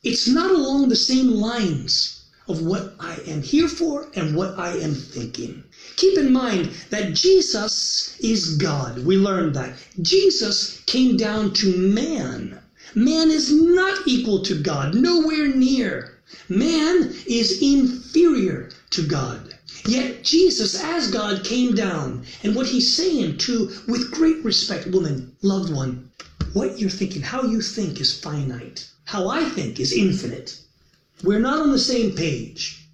it's 0.05 0.29
not 0.29 0.51
along 0.51 0.89
the 0.89 0.97
same 0.97 1.31
lines 1.31 2.25
of 2.49 2.63
what 2.63 2.95
I 2.99 3.15
am 3.27 3.43
here 3.43 3.69
for 3.69 4.09
and 4.15 4.37
what 4.37 4.59
I 4.59 4.79
am 4.79 4.95
thinking. 4.95 5.65
Keep 5.97 6.19
in 6.19 6.33
mind 6.33 6.71
that 6.91 7.15
Jesus 7.15 8.17
is 8.21 8.57
God. 8.57 9.05
We 9.05 9.17
learned 9.17 9.55
that. 9.55 9.77
Jesus 10.01 10.81
came 10.87 11.17
down 11.17 11.53
to 11.55 11.77
man. 11.77 12.59
Man 12.95 13.31
is 13.31 13.53
not 13.53 14.07
equal 14.07 14.43
to 14.43 14.61
God, 14.61 14.95
nowhere 14.95 15.49
near. 15.49 16.19
Man 16.49 17.15
is 17.27 17.63
inferior 17.63 18.71
to 18.91 19.07
God. 19.07 19.55
Yet 19.87 20.23
Jesus, 20.23 20.83
as 20.83 21.11
God, 21.11 21.45
came 21.45 21.75
down. 21.75 22.25
And 22.43 22.55
what 22.55 22.67
he's 22.67 22.95
saying 22.95 23.39
to, 23.39 23.71
with 23.89 24.11
great 24.11 24.45
respect, 24.45 24.87
woman, 24.89 25.35
loved 25.43 25.73
one, 25.73 26.11
what 26.53 26.79
you're 26.79 26.91
thinking, 26.91 27.23
how 27.23 27.43
you 27.43 27.61
think 27.61 28.01
is 28.01 28.19
finite. 28.21 28.89
How 29.05 29.29
I 29.29 29.45
think 29.45 29.81
is 29.81 29.93
infinite. 29.93 30.61
We're 31.23 31.41
not 31.41 31.61
on 31.61 31.73
the 31.73 31.79
same 31.79 32.15
page. 32.15 32.87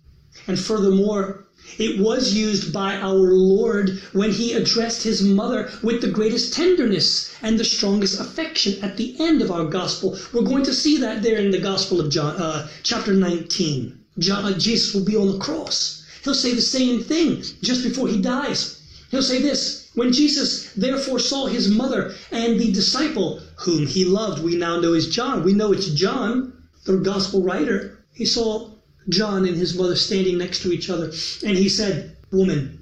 And 0.46 0.58
furthermore, 0.58 1.47
it 1.76 1.98
was 1.98 2.32
used 2.32 2.72
by 2.72 2.96
our 2.96 3.32
Lord 3.34 4.00
when 4.12 4.30
he 4.30 4.54
addressed 4.54 5.02
his 5.02 5.22
mother 5.22 5.70
with 5.82 6.00
the 6.00 6.08
greatest 6.08 6.54
tenderness 6.54 7.30
and 7.42 7.58
the 7.58 7.64
strongest 7.64 8.18
affection 8.18 8.82
at 8.82 8.96
the 8.96 9.14
end 9.20 9.42
of 9.42 9.50
our 9.50 9.64
gospel. 9.64 10.18
We're 10.32 10.42
going 10.42 10.64
to 10.64 10.72
see 10.72 10.96
that 10.98 11.22
there 11.22 11.36
in 11.36 11.50
the 11.50 11.58
Gospel 11.58 12.00
of 12.00 12.10
John, 12.10 12.36
uh, 12.36 12.68
chapter 12.82 13.12
19. 13.12 13.98
John, 14.18 14.44
uh, 14.44 14.58
Jesus 14.58 14.94
will 14.94 15.04
be 15.04 15.16
on 15.16 15.32
the 15.32 15.38
cross. 15.38 16.02
He'll 16.24 16.34
say 16.34 16.54
the 16.54 16.60
same 16.60 17.02
thing 17.02 17.42
just 17.62 17.84
before 17.84 18.08
he 18.08 18.20
dies. 18.20 18.80
He'll 19.10 19.22
say 19.22 19.40
this 19.40 19.88
When 19.94 20.12
Jesus 20.12 20.70
therefore 20.76 21.18
saw 21.18 21.46
his 21.46 21.68
mother 21.68 22.14
and 22.30 22.58
the 22.58 22.72
disciple 22.72 23.40
whom 23.56 23.86
he 23.86 24.04
loved, 24.04 24.42
we 24.42 24.56
now 24.56 24.80
know 24.80 24.94
is 24.94 25.08
John. 25.08 25.44
We 25.44 25.52
know 25.52 25.72
it's 25.72 25.88
John, 25.88 26.52
the 26.84 26.96
gospel 26.96 27.42
writer. 27.42 27.98
He 28.12 28.24
saw 28.24 28.70
John 29.08 29.46
and 29.46 29.56
his 29.56 29.74
mother 29.74 29.96
standing 29.96 30.36
next 30.38 30.62
to 30.62 30.72
each 30.72 30.90
other, 30.90 31.12
and 31.44 31.56
he 31.56 31.68
said, 31.68 32.16
Woman, 32.30 32.78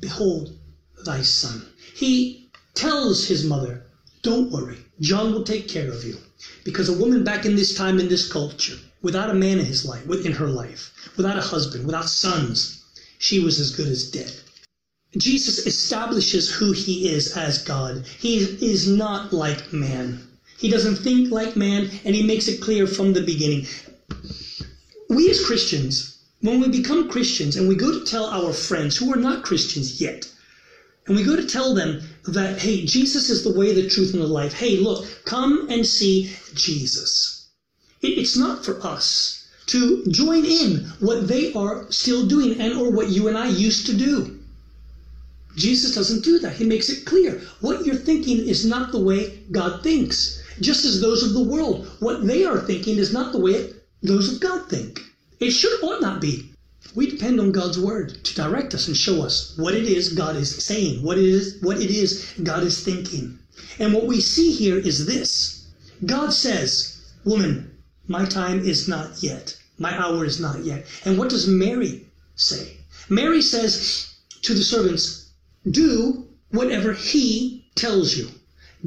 behold 0.00 0.56
thy 1.04 1.22
son. 1.22 1.64
He 1.94 2.48
tells 2.74 3.28
his 3.28 3.44
mother, 3.44 3.84
Don't 4.22 4.50
worry, 4.50 4.78
John 5.00 5.32
will 5.32 5.44
take 5.44 5.68
care 5.68 5.90
of 5.90 6.04
you. 6.04 6.18
Because 6.64 6.88
a 6.88 6.98
woman 6.98 7.22
back 7.24 7.46
in 7.46 7.54
this 7.54 7.74
time, 7.74 8.00
in 8.00 8.08
this 8.08 8.30
culture, 8.30 8.76
without 9.02 9.30
a 9.30 9.34
man 9.34 9.58
in 9.58 9.64
his 9.64 9.84
life, 9.84 10.04
in 10.08 10.32
her 10.32 10.48
life, 10.48 10.92
without 11.16 11.38
a 11.38 11.42
husband, 11.42 11.86
without 11.86 12.08
sons, 12.08 12.82
she 13.18 13.38
was 13.38 13.60
as 13.60 13.70
good 13.70 13.88
as 13.88 14.10
dead. 14.10 14.32
Jesus 15.16 15.66
establishes 15.66 16.50
who 16.50 16.72
he 16.72 17.08
is 17.08 17.36
as 17.36 17.62
God. 17.62 18.04
He 18.18 18.36
is 18.36 18.88
not 18.88 19.32
like 19.32 19.72
man. 19.72 20.26
He 20.58 20.68
doesn't 20.68 20.96
think 20.96 21.30
like 21.30 21.56
man, 21.56 21.90
and 22.04 22.14
he 22.14 22.22
makes 22.22 22.48
it 22.48 22.60
clear 22.60 22.86
from 22.86 23.12
the 23.12 23.20
beginning 23.20 23.66
we 25.08 25.30
as 25.30 25.44
Christians, 25.44 26.18
when 26.40 26.60
we 26.60 26.68
become 26.68 27.08
Christians 27.08 27.56
and 27.56 27.68
we 27.68 27.74
go 27.74 27.90
to 27.92 28.04
tell 28.04 28.26
our 28.26 28.52
friends 28.52 28.96
who 28.96 29.12
are 29.12 29.16
not 29.16 29.44
Christians 29.44 30.00
yet, 30.00 30.28
and 31.06 31.16
we 31.16 31.22
go 31.22 31.36
to 31.36 31.46
tell 31.46 31.74
them 31.74 32.02
that, 32.26 32.58
hey, 32.58 32.84
Jesus 32.84 33.30
is 33.30 33.44
the 33.44 33.52
way, 33.52 33.72
the 33.72 33.88
truth, 33.88 34.12
and 34.12 34.22
the 34.22 34.26
life. 34.26 34.52
Hey, 34.52 34.76
look, 34.76 35.06
come 35.24 35.68
and 35.70 35.86
see 35.86 36.32
Jesus. 36.54 37.46
It's 38.02 38.36
not 38.36 38.64
for 38.64 38.84
us 38.84 39.46
to 39.66 40.04
join 40.06 40.44
in 40.44 40.86
what 41.00 41.28
they 41.28 41.52
are 41.52 41.90
still 41.90 42.26
doing 42.26 42.60
and 42.60 42.74
or 42.74 42.90
what 42.90 43.08
you 43.08 43.28
and 43.28 43.38
I 43.38 43.46
used 43.46 43.86
to 43.86 43.96
do. 43.96 44.38
Jesus 45.56 45.94
doesn't 45.94 46.24
do 46.24 46.38
that. 46.40 46.54
He 46.54 46.64
makes 46.64 46.90
it 46.90 47.06
clear. 47.06 47.40
What 47.60 47.86
you're 47.86 47.94
thinking 47.94 48.38
is 48.38 48.66
not 48.66 48.92
the 48.92 49.00
way 49.00 49.42
God 49.50 49.82
thinks. 49.82 50.42
Just 50.60 50.84
as 50.84 51.00
those 51.00 51.22
of 51.22 51.32
the 51.32 51.42
world, 51.42 51.86
what 52.00 52.26
they 52.26 52.44
are 52.44 52.60
thinking 52.60 52.98
is 52.98 53.12
not 53.12 53.32
the 53.32 53.40
way 53.40 53.72
those 54.06 54.32
of 54.32 54.40
God 54.40 54.68
think. 54.68 55.00
It 55.40 55.50
should 55.50 55.82
or 55.82 56.00
not 56.00 56.20
be. 56.20 56.52
We 56.94 57.10
depend 57.10 57.40
on 57.40 57.52
God's 57.52 57.78
word 57.78 58.24
to 58.24 58.34
direct 58.34 58.72
us 58.74 58.88
and 58.88 58.96
show 58.96 59.22
us 59.22 59.52
what 59.56 59.74
it 59.74 59.84
is 59.84 60.14
God 60.14 60.36
is 60.36 60.64
saying, 60.64 61.02
what 61.02 61.18
it 61.18 61.24
is, 61.24 61.58
what 61.60 61.80
it 61.80 61.90
is 61.90 62.32
God 62.42 62.62
is 62.62 62.82
thinking. 62.82 63.38
And 63.78 63.92
what 63.92 64.06
we 64.06 64.20
see 64.20 64.52
here 64.52 64.78
is 64.78 65.06
this. 65.06 65.66
God 66.04 66.32
says, 66.32 67.00
Woman, 67.24 67.70
my 68.06 68.24
time 68.24 68.60
is 68.64 68.88
not 68.88 69.22
yet. 69.22 69.56
My 69.78 69.98
hour 69.98 70.24
is 70.24 70.40
not 70.40 70.64
yet. 70.64 70.86
And 71.04 71.18
what 71.18 71.28
does 71.28 71.46
Mary 71.46 72.06
say? 72.34 72.78
Mary 73.08 73.42
says 73.42 74.14
to 74.42 74.54
the 74.54 74.62
servants, 74.62 75.26
Do 75.70 76.26
whatever 76.50 76.92
he 76.92 77.66
tells 77.74 78.16
you. 78.16 78.30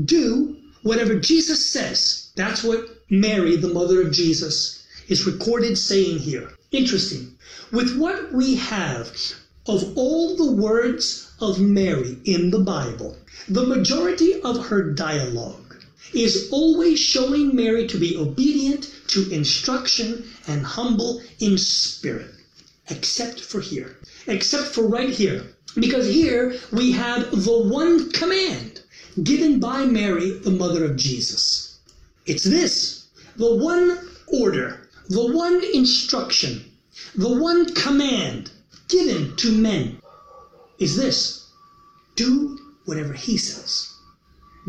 Do 0.05 0.57
whatever 0.83 1.19
Jesus 1.19 1.65
says. 1.65 2.31
That's 2.35 2.63
what 2.63 3.03
Mary, 3.09 3.55
the 3.55 3.73
mother 3.73 4.01
of 4.01 4.11
Jesus, 4.11 4.78
is 5.09 5.25
recorded 5.25 5.77
saying 5.77 6.19
here. 6.19 6.49
Interesting. 6.71 7.35
With 7.71 7.97
what 7.97 8.31
we 8.31 8.55
have 8.55 9.11
of 9.67 9.97
all 9.97 10.35
the 10.35 10.51
words 10.51 11.31
of 11.41 11.59
Mary 11.59 12.17
in 12.25 12.51
the 12.51 12.59
Bible, 12.59 13.17
the 13.49 13.65
majority 13.65 14.41
of 14.41 14.67
her 14.67 14.93
dialogue 14.93 15.83
is 16.13 16.49
always 16.51 16.99
showing 16.99 17.55
Mary 17.55 17.87
to 17.87 17.97
be 17.97 18.17
obedient 18.17 18.91
to 19.07 19.29
instruction 19.31 20.23
and 20.47 20.65
humble 20.65 21.21
in 21.39 21.57
spirit, 21.57 22.31
except 22.89 23.39
for 23.39 23.61
here, 23.61 23.97
except 24.27 24.67
for 24.67 24.87
right 24.87 25.09
here. 25.09 25.43
Because 25.75 26.07
here 26.07 26.55
we 26.71 26.91
have 26.91 27.29
the 27.31 27.59
one 27.67 28.11
command 28.11 28.81
given 29.23 29.59
by 29.59 29.85
Mary, 29.85 30.39
the 30.39 30.51
mother 30.51 30.85
of 30.85 30.97
Jesus. 30.97 31.79
It's 32.25 32.43
this 32.43 33.07
the 33.37 33.55
one 33.55 33.99
order 34.27 34.88
the 35.09 35.25
one 35.25 35.63
instruction, 35.73 36.63
the 37.15 37.27
one 37.27 37.73
command 37.73 38.51
given 38.89 39.35
to 39.37 39.51
men 39.51 39.99
is 40.77 40.95
this 40.95 41.47
do 42.15 42.59
whatever 42.85 43.13
he 43.13 43.35
says, 43.35 43.91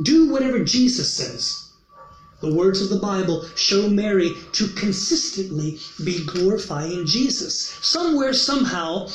do 0.03 0.31
whatever 0.31 0.64
Jesus 0.64 1.12
says. 1.12 1.66
The 2.40 2.55
words 2.55 2.81
of 2.81 2.88
the 2.88 2.98
Bible 2.98 3.44
show 3.55 3.90
Mary 3.90 4.31
to 4.53 4.68
consistently 4.68 5.79
be 6.03 6.24
glorifying 6.24 7.05
Jesus. 7.05 7.76
Somewhere, 7.83 8.33
somehow, 8.33 9.09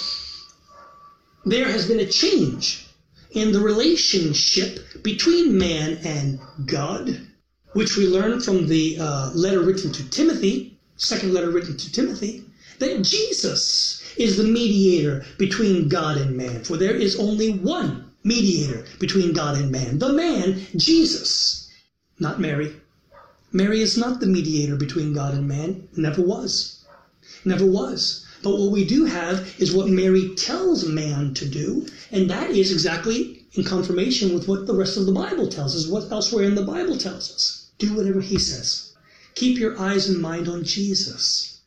there 1.43 1.65
has 1.65 1.87
been 1.87 2.01
a 2.01 2.05
change 2.05 2.85
in 3.31 3.51
the 3.51 3.61
relationship 3.61 5.01
between 5.01 5.57
man 5.57 5.97
and 6.03 6.39
God, 6.67 7.19
which 7.73 7.97
we 7.97 8.07
learn 8.07 8.41
from 8.41 8.67
the 8.67 8.97
uh, 8.99 9.31
letter 9.33 9.61
written 9.61 9.91
to 9.93 10.09
Timothy 10.11 10.74
second 10.97 11.33
letter 11.33 11.49
written 11.49 11.77
to 11.77 11.91
Timothy, 11.91 12.43
that 12.79 13.03
Jesus 13.03 14.01
is 14.17 14.37
the 14.37 14.43
mediator 14.43 15.25
between 15.37 15.89
God 15.89 16.17
and 16.17 16.35
man. 16.35 16.63
For 16.63 16.77
there 16.77 16.95
is 16.95 17.19
only 17.19 17.51
one 17.51 18.11
mediator 18.23 18.85
between 18.99 19.33
God 19.33 19.57
and 19.57 19.71
man, 19.71 19.99
the 19.99 20.11
man, 20.11 20.61
Jesus, 20.75 21.69
not 22.19 22.39
Mary. 22.39 22.73
Mary 23.51 23.81
is 23.81 23.97
not 23.97 24.19
the 24.19 24.27
mediator 24.27 24.75
between 24.75 25.13
God 25.13 25.33
and 25.33 25.47
man, 25.47 25.87
never 25.95 26.21
was. 26.21 26.83
Never 27.45 27.65
was. 27.65 28.25
But 28.41 28.57
what 28.57 28.71
we 28.71 28.83
do 28.83 29.05
have 29.05 29.55
is 29.59 29.73
what 29.73 29.87
Mary 29.87 30.35
tells 30.35 30.85
man 30.85 31.33
to 31.35 31.47
do, 31.47 31.87
and 32.11 32.29
that 32.29 32.49
is 32.49 32.71
exactly 32.71 33.45
in 33.53 33.63
confirmation 33.63 34.33
with 34.33 34.47
what 34.47 34.67
the 34.67 34.75
rest 34.75 34.97
of 34.97 35.05
the 35.05 35.11
Bible 35.11 35.47
tells 35.47 35.75
us, 35.75 35.87
what 35.87 36.11
elsewhere 36.11 36.45
in 36.45 36.55
the 36.55 36.65
Bible 36.65 36.97
tells 36.97 37.31
us. 37.31 37.67
Do 37.77 37.95
whatever 37.95 38.21
he 38.21 38.37
says. 38.37 38.94
Keep 39.35 39.59
your 39.59 39.77
eyes 39.77 40.07
and 40.07 40.21
mind 40.21 40.47
on 40.47 40.63
Jesus. 40.63 41.59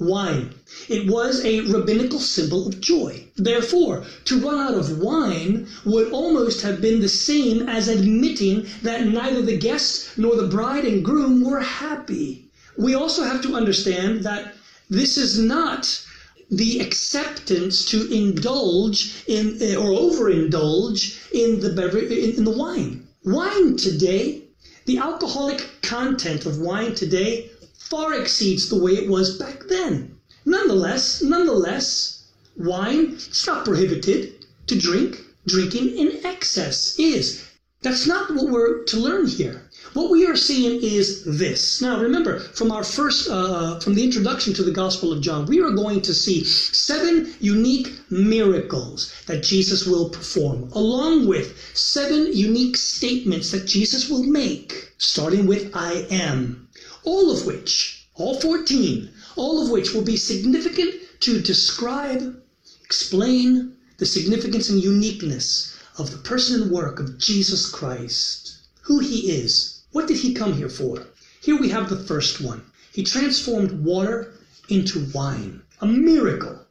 Wine. 0.00 0.54
It 0.88 1.06
was 1.06 1.44
a 1.44 1.60
rabbinical 1.60 2.18
symbol 2.18 2.66
of 2.66 2.80
joy. 2.80 3.28
Therefore, 3.36 4.04
to 4.24 4.40
run 4.40 4.58
out 4.58 4.74
of 4.74 4.98
wine 4.98 5.68
would 5.84 6.10
almost 6.10 6.62
have 6.62 6.80
been 6.80 7.00
the 7.00 7.08
same 7.08 7.68
as 7.68 7.88
admitting 7.88 8.66
that 8.82 9.06
neither 9.06 9.42
the 9.42 9.56
guests 9.56 10.16
nor 10.16 10.36
the 10.36 10.48
bride 10.48 10.84
and 10.84 11.04
groom 11.04 11.42
were 11.42 11.60
happy. 11.60 12.50
We 12.78 12.94
also 12.94 13.24
have 13.24 13.42
to 13.42 13.54
understand 13.54 14.24
that 14.24 14.54
this 14.88 15.18
is 15.18 15.38
not 15.38 16.02
the 16.50 16.80
acceptance 16.80 17.84
to 17.86 18.10
indulge 18.10 19.24
in 19.26 19.58
eh, 19.60 19.76
or 19.76 19.90
overindulge 19.90 21.30
in 21.32 21.60
the 21.60 21.70
beverage 21.70 22.10
in 22.10 22.44
the 22.44 22.56
wine. 22.56 23.06
Wine 23.24 23.76
today 23.76 24.45
the 24.86 24.98
alcoholic 24.98 25.68
content 25.82 26.46
of 26.46 26.58
wine 26.58 26.94
today 26.94 27.50
far 27.76 28.14
exceeds 28.14 28.68
the 28.68 28.78
way 28.82 28.92
it 28.92 29.08
was 29.08 29.36
back 29.36 29.62
then. 29.68 30.16
Nonetheless, 30.44 31.22
nonetheless, 31.22 32.24
wine 32.56 33.14
is 33.14 33.46
not 33.46 33.64
prohibited 33.64 34.46
to 34.68 34.78
drink. 34.78 35.20
Drinking 35.46 35.96
in 35.96 36.24
excess 36.24 36.98
is. 36.98 37.44
That's 37.82 38.06
not 38.06 38.34
what 38.34 38.48
we're 38.48 38.82
to 38.84 38.96
learn 38.96 39.26
here. 39.28 39.65
What 39.96 40.10
we 40.10 40.26
are 40.26 40.36
seeing 40.36 40.82
is 40.82 41.24
this. 41.24 41.80
Now, 41.80 41.98
remember, 41.98 42.38
from 42.38 42.70
our 42.70 42.84
first, 42.84 43.30
uh, 43.30 43.80
from 43.80 43.94
the 43.94 44.04
introduction 44.04 44.52
to 44.52 44.62
the 44.62 44.70
Gospel 44.70 45.10
of 45.10 45.22
John, 45.22 45.46
we 45.46 45.58
are 45.62 45.70
going 45.70 46.02
to 46.02 46.12
see 46.12 46.44
seven 46.44 47.34
unique 47.40 47.98
miracles 48.10 49.10
that 49.24 49.42
Jesus 49.42 49.86
will 49.86 50.10
perform, 50.10 50.70
along 50.72 51.26
with 51.26 51.58
seven 51.72 52.28
unique 52.34 52.76
statements 52.76 53.52
that 53.52 53.66
Jesus 53.66 54.10
will 54.10 54.22
make, 54.22 54.92
starting 54.98 55.46
with 55.46 55.74
I 55.74 56.06
am. 56.10 56.68
All 57.04 57.30
of 57.30 57.46
which, 57.46 58.06
all 58.16 58.38
14, 58.38 59.08
all 59.34 59.64
of 59.64 59.70
which 59.70 59.94
will 59.94 60.04
be 60.04 60.18
significant 60.18 60.94
to 61.20 61.40
describe, 61.40 62.36
explain 62.84 63.72
the 63.96 64.04
significance 64.04 64.68
and 64.68 64.82
uniqueness 64.82 65.74
of 65.96 66.10
the 66.10 66.18
person 66.18 66.60
and 66.60 66.70
work 66.70 67.00
of 67.00 67.16
Jesus 67.16 67.66
Christ, 67.70 68.58
who 68.82 68.98
he 68.98 69.30
is. 69.30 69.75
What 69.96 70.08
did 70.08 70.18
he 70.18 70.34
come 70.34 70.52
here 70.52 70.68
for? 70.68 71.06
Here 71.40 71.58
we 71.58 71.70
have 71.70 71.88
the 71.88 71.96
first 71.96 72.42
one. 72.42 72.60
He 72.92 73.02
transformed 73.02 73.82
water 73.82 74.34
into 74.68 75.06
wine, 75.14 75.62
a 75.80 75.86
miracle. 75.86 76.66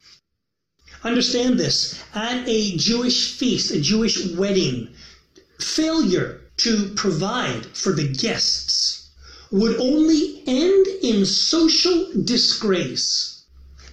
Understand 1.04 1.58
this 1.58 2.00
at 2.14 2.48
a 2.48 2.78
Jewish 2.78 3.32
feast, 3.32 3.72
a 3.72 3.82
Jewish 3.82 4.28
wedding, 4.28 4.90
failure 5.60 6.42
to 6.58 6.90
provide 6.90 7.66
for 7.66 7.94
the 7.94 8.08
guests 8.08 9.10
would 9.50 9.76
only 9.78 10.44
end 10.46 10.86
in 11.02 11.26
social 11.26 12.12
disgrace. 12.26 13.42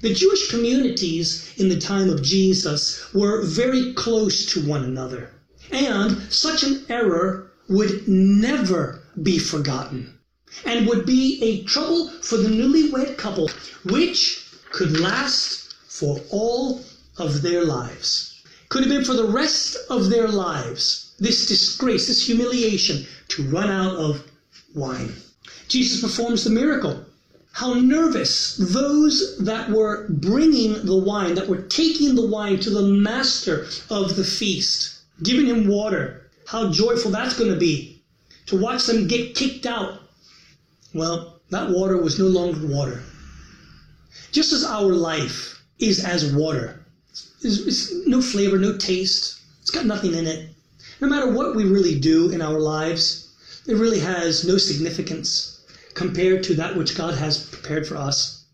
The 0.02 0.12
Jewish 0.12 0.50
communities 0.50 1.54
in 1.56 1.70
the 1.70 1.80
time 1.80 2.10
of 2.10 2.22
Jesus 2.22 3.02
were 3.14 3.40
very 3.40 3.94
close 3.94 4.44
to 4.52 4.60
one 4.68 4.84
another, 4.84 5.30
and 5.70 6.20
such 6.30 6.64
an 6.64 6.84
error 6.90 7.50
would 7.70 8.06
never 8.06 9.01
be 9.22 9.38
forgotten 9.38 10.18
and 10.64 10.86
would 10.86 11.06
be 11.06 11.42
a 11.42 11.64
trouble 11.64 12.08
for 12.22 12.36
the 12.36 12.48
newlywed 12.48 13.16
couple, 13.16 13.50
which 13.84 14.44
could 14.70 15.00
last 15.00 15.74
for 15.88 16.20
all 16.30 16.82
of 17.18 17.42
their 17.42 17.64
lives. 17.64 18.42
Could 18.68 18.84
have 18.84 18.90
been 18.90 19.04
for 19.04 19.14
the 19.14 19.28
rest 19.28 19.76
of 19.90 20.08
their 20.08 20.28
lives, 20.28 21.12
this 21.18 21.46
disgrace, 21.46 22.08
this 22.08 22.24
humiliation, 22.24 23.06
to 23.28 23.42
run 23.44 23.70
out 23.70 23.96
of 23.96 24.24
wine. 24.74 25.14
Jesus 25.68 26.00
performs 26.00 26.44
the 26.44 26.50
miracle. 26.50 27.04
How 27.52 27.74
nervous 27.74 28.56
those 28.56 29.36
that 29.38 29.70
were 29.70 30.06
bringing 30.08 30.86
the 30.86 30.96
wine, 30.96 31.34
that 31.34 31.48
were 31.48 31.62
taking 31.62 32.14
the 32.14 32.26
wine 32.26 32.58
to 32.60 32.70
the 32.70 32.82
master 32.82 33.66
of 33.90 34.16
the 34.16 34.24
feast, 34.24 35.00
giving 35.22 35.46
him 35.46 35.68
water. 35.68 36.30
How 36.46 36.70
joyful 36.70 37.10
that's 37.10 37.38
going 37.38 37.50
to 37.50 37.58
be 37.58 37.91
to 38.46 38.60
watch 38.60 38.86
them 38.86 39.08
get 39.08 39.34
kicked 39.34 39.66
out. 39.66 40.00
Well, 40.94 41.40
that 41.50 41.70
water 41.70 41.96
was 41.96 42.18
no 42.18 42.26
longer 42.26 42.66
water. 42.66 43.02
Just 44.30 44.52
as 44.52 44.64
our 44.64 44.92
life 44.92 45.62
is 45.78 46.04
as 46.04 46.34
water, 46.34 46.84
it's, 47.42 47.58
it's 47.66 48.06
no 48.06 48.22
flavor, 48.22 48.58
no 48.58 48.76
taste, 48.76 49.40
it's 49.60 49.70
got 49.70 49.86
nothing 49.86 50.14
in 50.14 50.26
it. 50.26 50.50
No 51.00 51.08
matter 51.08 51.30
what 51.30 51.56
we 51.56 51.64
really 51.64 51.98
do 51.98 52.30
in 52.30 52.40
our 52.40 52.60
lives, 52.60 53.30
it 53.66 53.74
really 53.74 54.00
has 54.00 54.46
no 54.46 54.58
significance 54.58 55.60
compared 55.94 56.42
to 56.44 56.54
that 56.54 56.76
which 56.76 56.96
God 56.96 57.14
has 57.14 57.46
prepared 57.46 57.86
for 57.86 57.96
us. 57.96 58.44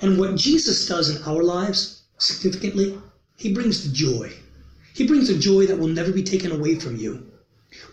And 0.00 0.18
what 0.18 0.36
Jesus 0.36 0.86
does 0.86 1.10
in 1.10 1.22
our 1.24 1.42
lives, 1.42 2.02
significantly, 2.18 2.98
he 3.36 3.52
brings 3.52 3.84
the 3.84 3.94
joy. 3.94 4.32
He 4.94 5.06
brings 5.06 5.28
a 5.30 5.38
joy 5.38 5.66
that 5.66 5.78
will 5.78 5.88
never 5.88 6.12
be 6.12 6.22
taken 6.22 6.52
away 6.52 6.76
from 6.76 6.96
you. 6.96 7.26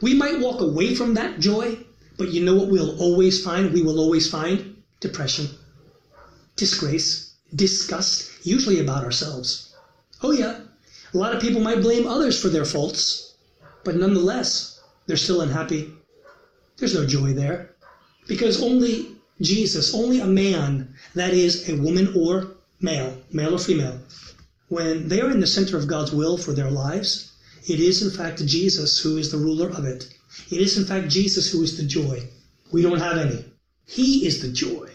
We 0.01 0.13
might 0.13 0.39
walk 0.39 0.61
away 0.61 0.95
from 0.95 1.13
that 1.13 1.39
joy, 1.39 1.77
but 2.17 2.29
you 2.29 2.43
know 2.43 2.55
what 2.55 2.69
we'll 2.69 2.99
always 2.99 3.43
find? 3.43 3.73
We 3.73 3.81
will 3.81 3.99
always 3.99 4.29
find 4.29 4.81
depression, 4.99 5.49
disgrace, 6.55 7.33
disgust, 7.53 8.45
usually 8.45 8.79
about 8.79 9.03
ourselves. 9.03 9.73
Oh, 10.23 10.31
yeah, 10.31 10.61
a 11.13 11.17
lot 11.17 11.35
of 11.35 11.41
people 11.41 11.61
might 11.61 11.81
blame 11.81 12.07
others 12.07 12.41
for 12.41 12.49
their 12.49 12.65
faults, 12.65 13.35
but 13.83 13.95
nonetheless, 13.95 14.81
they're 15.05 15.17
still 15.17 15.41
unhappy. 15.41 15.93
There's 16.77 16.95
no 16.95 17.05
joy 17.05 17.33
there. 17.33 17.75
Because 18.27 18.61
only 18.61 19.15
Jesus, 19.41 19.93
only 19.93 20.19
a 20.19 20.25
man, 20.25 20.95
that 21.13 21.33
is, 21.33 21.69
a 21.69 21.75
woman 21.75 22.13
or 22.15 22.55
male, 22.81 23.17
male 23.31 23.55
or 23.55 23.59
female, 23.59 23.99
when 24.67 25.07
they 25.07 25.21
are 25.21 25.29
in 25.29 25.39
the 25.39 25.47
center 25.47 25.77
of 25.77 25.87
God's 25.87 26.11
will 26.11 26.37
for 26.37 26.53
their 26.53 26.71
lives, 26.71 27.31
it 27.67 27.79
is 27.79 28.01
in 28.01 28.11
fact 28.11 28.45
Jesus 28.45 28.99
who 28.99 29.17
is 29.17 29.31
the 29.31 29.37
ruler 29.37 29.69
of 29.69 29.85
it. 29.85 30.07
It 30.51 30.61
is 30.61 30.77
in 30.77 30.85
fact 30.85 31.09
Jesus 31.09 31.51
who 31.51 31.63
is 31.63 31.77
the 31.77 31.83
joy. 31.83 32.27
We 32.71 32.81
don't 32.81 32.99
have 32.99 33.17
any. 33.17 33.45
He 33.85 34.25
is 34.25 34.41
the 34.41 34.49
joy. 34.49 34.89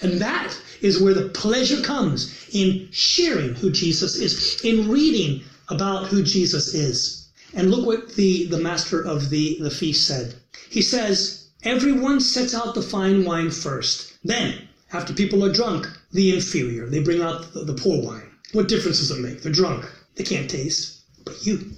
And 0.00 0.20
that 0.20 0.56
is 0.80 1.00
where 1.00 1.14
the 1.14 1.28
pleasure 1.28 1.82
comes 1.82 2.32
in 2.52 2.88
sharing 2.90 3.54
who 3.54 3.70
Jesus 3.70 4.16
is, 4.16 4.60
in 4.62 4.88
reading 4.88 5.42
about 5.68 6.06
who 6.06 6.22
Jesus 6.22 6.74
is. 6.74 7.28
And 7.54 7.70
look 7.70 7.86
what 7.86 8.14
the, 8.14 8.46
the 8.46 8.58
master 8.58 9.00
of 9.02 9.30
the, 9.30 9.58
the 9.60 9.70
feast 9.70 10.06
said. 10.06 10.34
He 10.70 10.82
says, 10.82 11.48
Everyone 11.62 12.20
sets 12.20 12.54
out 12.54 12.74
the 12.74 12.82
fine 12.82 13.24
wine 13.24 13.50
first. 13.50 14.12
Then, 14.24 14.68
after 14.92 15.12
people 15.12 15.44
are 15.44 15.52
drunk, 15.52 15.88
the 16.12 16.34
inferior. 16.34 16.88
They 16.88 17.00
bring 17.00 17.22
out 17.22 17.52
the, 17.52 17.64
the 17.64 17.74
poor 17.74 18.02
wine. 18.02 18.30
What 18.52 18.68
difference 18.68 18.98
does 18.98 19.10
it 19.10 19.20
make? 19.20 19.42
They're 19.42 19.52
drunk. 19.52 19.84
They 20.14 20.24
can't 20.24 20.48
taste. 20.48 21.00
But 21.24 21.44
you, 21.44 21.72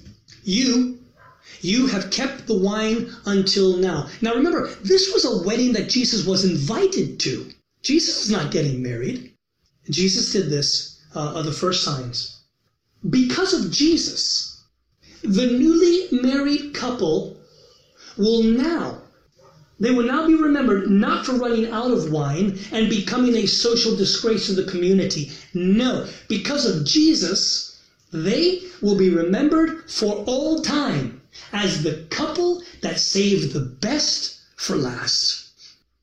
you, 0.48 0.98
you 1.60 1.86
have 1.88 2.10
kept 2.10 2.46
the 2.46 2.56
wine 2.56 3.10
until 3.26 3.76
now. 3.76 4.08
Now 4.22 4.34
remember, 4.34 4.68
this 4.82 5.12
was 5.12 5.24
a 5.24 5.46
wedding 5.46 5.72
that 5.74 5.88
Jesus 5.88 6.26
was 6.26 6.44
invited 6.44 7.20
to. 7.20 7.50
Jesus 7.82 8.24
is 8.24 8.30
not 8.30 8.50
getting 8.50 8.82
married. 8.82 9.32
Jesus 9.90 10.32
did 10.32 10.50
this, 10.50 11.00
uh, 11.14 11.34
are 11.36 11.42
the 11.42 11.52
first 11.52 11.84
signs. 11.84 12.40
Because 13.08 13.52
of 13.52 13.70
Jesus, 13.70 14.62
the 15.22 15.46
newly 15.46 16.08
married 16.10 16.74
couple 16.74 17.36
will 18.16 18.42
now 18.42 19.02
they 19.80 19.92
will 19.92 20.06
now 20.06 20.26
be 20.26 20.34
remembered 20.34 20.90
not 20.90 21.24
for 21.24 21.34
running 21.34 21.70
out 21.70 21.92
of 21.92 22.10
wine 22.10 22.58
and 22.72 22.90
becoming 22.90 23.36
a 23.36 23.46
social 23.46 23.94
disgrace 23.94 24.46
to 24.46 24.52
the 24.52 24.68
community. 24.68 25.30
No, 25.54 26.08
because 26.28 26.66
of 26.66 26.84
Jesus, 26.84 27.67
they 28.12 28.62
will 28.80 28.96
be 28.96 29.10
remembered 29.10 29.90
for 29.90 30.24
all 30.26 30.62
time 30.62 31.20
as 31.52 31.82
the 31.82 32.06
couple 32.10 32.62
that 32.80 32.98
saved 32.98 33.52
the 33.52 33.60
best 33.60 34.40
for 34.56 34.76
last. 34.76 35.50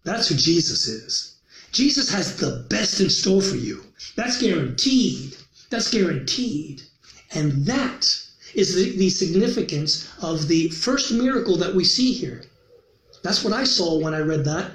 That's 0.04 0.28
who 0.28 0.36
Jesus 0.36 0.88
is. 0.88 1.36
Jesus 1.72 2.10
has 2.10 2.38
the 2.38 2.66
best 2.70 3.02
in 3.02 3.10
store 3.10 3.42
for 3.42 3.56
you. 3.56 3.84
That's 4.16 4.42
guaranteed. 4.42 5.36
That's 5.70 5.90
guaranteed. 5.90 6.84
And 7.32 7.66
that 7.66 8.18
is 8.54 8.76
the, 8.76 8.96
the 8.98 9.10
significance 9.10 10.08
of 10.22 10.48
the 10.48 10.70
first 10.70 11.12
miracle 11.12 11.58
that 11.58 11.76
we 11.76 11.84
see 11.84 12.14
here. 12.14 12.44
That's 13.24 13.44
what 13.44 13.54
I 13.54 13.64
saw 13.64 13.98
when 13.98 14.14
I 14.14 14.20
read 14.20 14.46
that. 14.46 14.72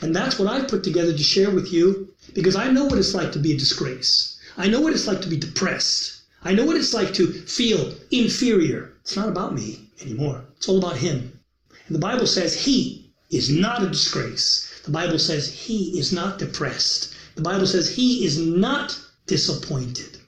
And 0.00 0.14
that's 0.14 0.38
what 0.38 0.48
I 0.48 0.64
put 0.64 0.84
together 0.84 1.12
to 1.12 1.22
share 1.22 1.50
with 1.50 1.72
you 1.72 2.14
because 2.34 2.56
I 2.56 2.70
know 2.70 2.84
what 2.84 2.98
it's 2.98 3.14
like 3.14 3.32
to 3.32 3.38
be 3.38 3.52
a 3.52 3.58
disgrace. 3.58 4.38
I 4.56 4.68
know 4.68 4.80
what 4.80 4.92
it's 4.92 5.06
like 5.06 5.22
to 5.22 5.28
be 5.28 5.38
depressed. 5.38 6.20
I 6.44 6.52
know 6.52 6.64
what 6.64 6.76
it's 6.76 6.92
like 6.92 7.14
to 7.14 7.26
feel 7.26 7.94
inferior. 8.10 8.92
It's 9.00 9.16
not 9.16 9.30
about 9.30 9.54
me 9.54 9.88
anymore, 10.02 10.44
it's 10.56 10.68
all 10.68 10.78
about 10.78 10.98
Him. 10.98 11.40
And 11.86 11.94
the 11.94 12.00
Bible 12.00 12.26
says 12.26 12.64
He 12.64 13.10
is 13.30 13.48
not 13.48 13.82
a 13.82 13.88
disgrace. 13.88 14.70
The 14.84 14.90
Bible 14.90 15.18
says 15.18 15.48
He 15.48 15.98
is 15.98 16.12
not 16.12 16.38
depressed. 16.38 17.14
The 17.34 17.42
Bible 17.42 17.66
says 17.66 17.88
He 17.88 18.24
is 18.24 18.38
not 18.38 19.00
disappointed. 19.26 20.18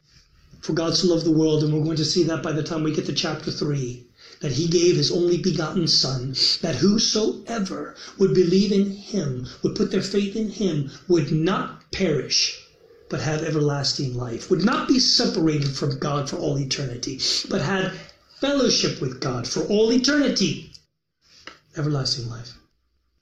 For 0.61 0.72
God 0.72 0.96
so 0.96 1.07
loved 1.09 1.24
the 1.24 1.31
world, 1.31 1.62
and 1.62 1.72
we're 1.72 1.85
going 1.85 1.96
to 1.96 2.05
see 2.05 2.24
that 2.24 2.42
by 2.42 2.52
the 2.52 2.62
time 2.62 2.83
we 2.83 2.92
get 2.92 3.07
to 3.07 3.12
chapter 3.12 3.50
3 3.50 4.02
that 4.40 4.52
he 4.52 4.66
gave 4.66 4.96
his 4.96 5.11
only 5.11 5.38
begotten 5.38 5.87
Son, 5.87 6.35
that 6.61 6.74
whosoever 6.74 7.94
would 8.18 8.35
believe 8.35 8.72
in 8.72 8.90
him, 8.90 9.46
would 9.62 9.74
put 9.74 9.90
their 9.90 10.02
faith 10.02 10.35
in 10.35 10.48
him, 10.48 10.90
would 11.09 11.31
not 11.31 11.90
perish, 11.92 12.65
but 13.09 13.21
have 13.21 13.42
everlasting 13.42 14.14
life, 14.14 14.51
would 14.51 14.64
not 14.64 14.88
be 14.88 14.99
separated 14.99 15.69
from 15.69 15.99
God 15.99 16.29
for 16.29 16.37
all 16.37 16.59
eternity, 16.59 17.21
but 17.49 17.61
had 17.61 17.92
fellowship 18.40 19.01
with 19.01 19.21
God 19.21 19.47
for 19.47 19.62
all 19.62 19.92
eternity, 19.92 20.73
everlasting 21.77 22.29
life. 22.29 22.57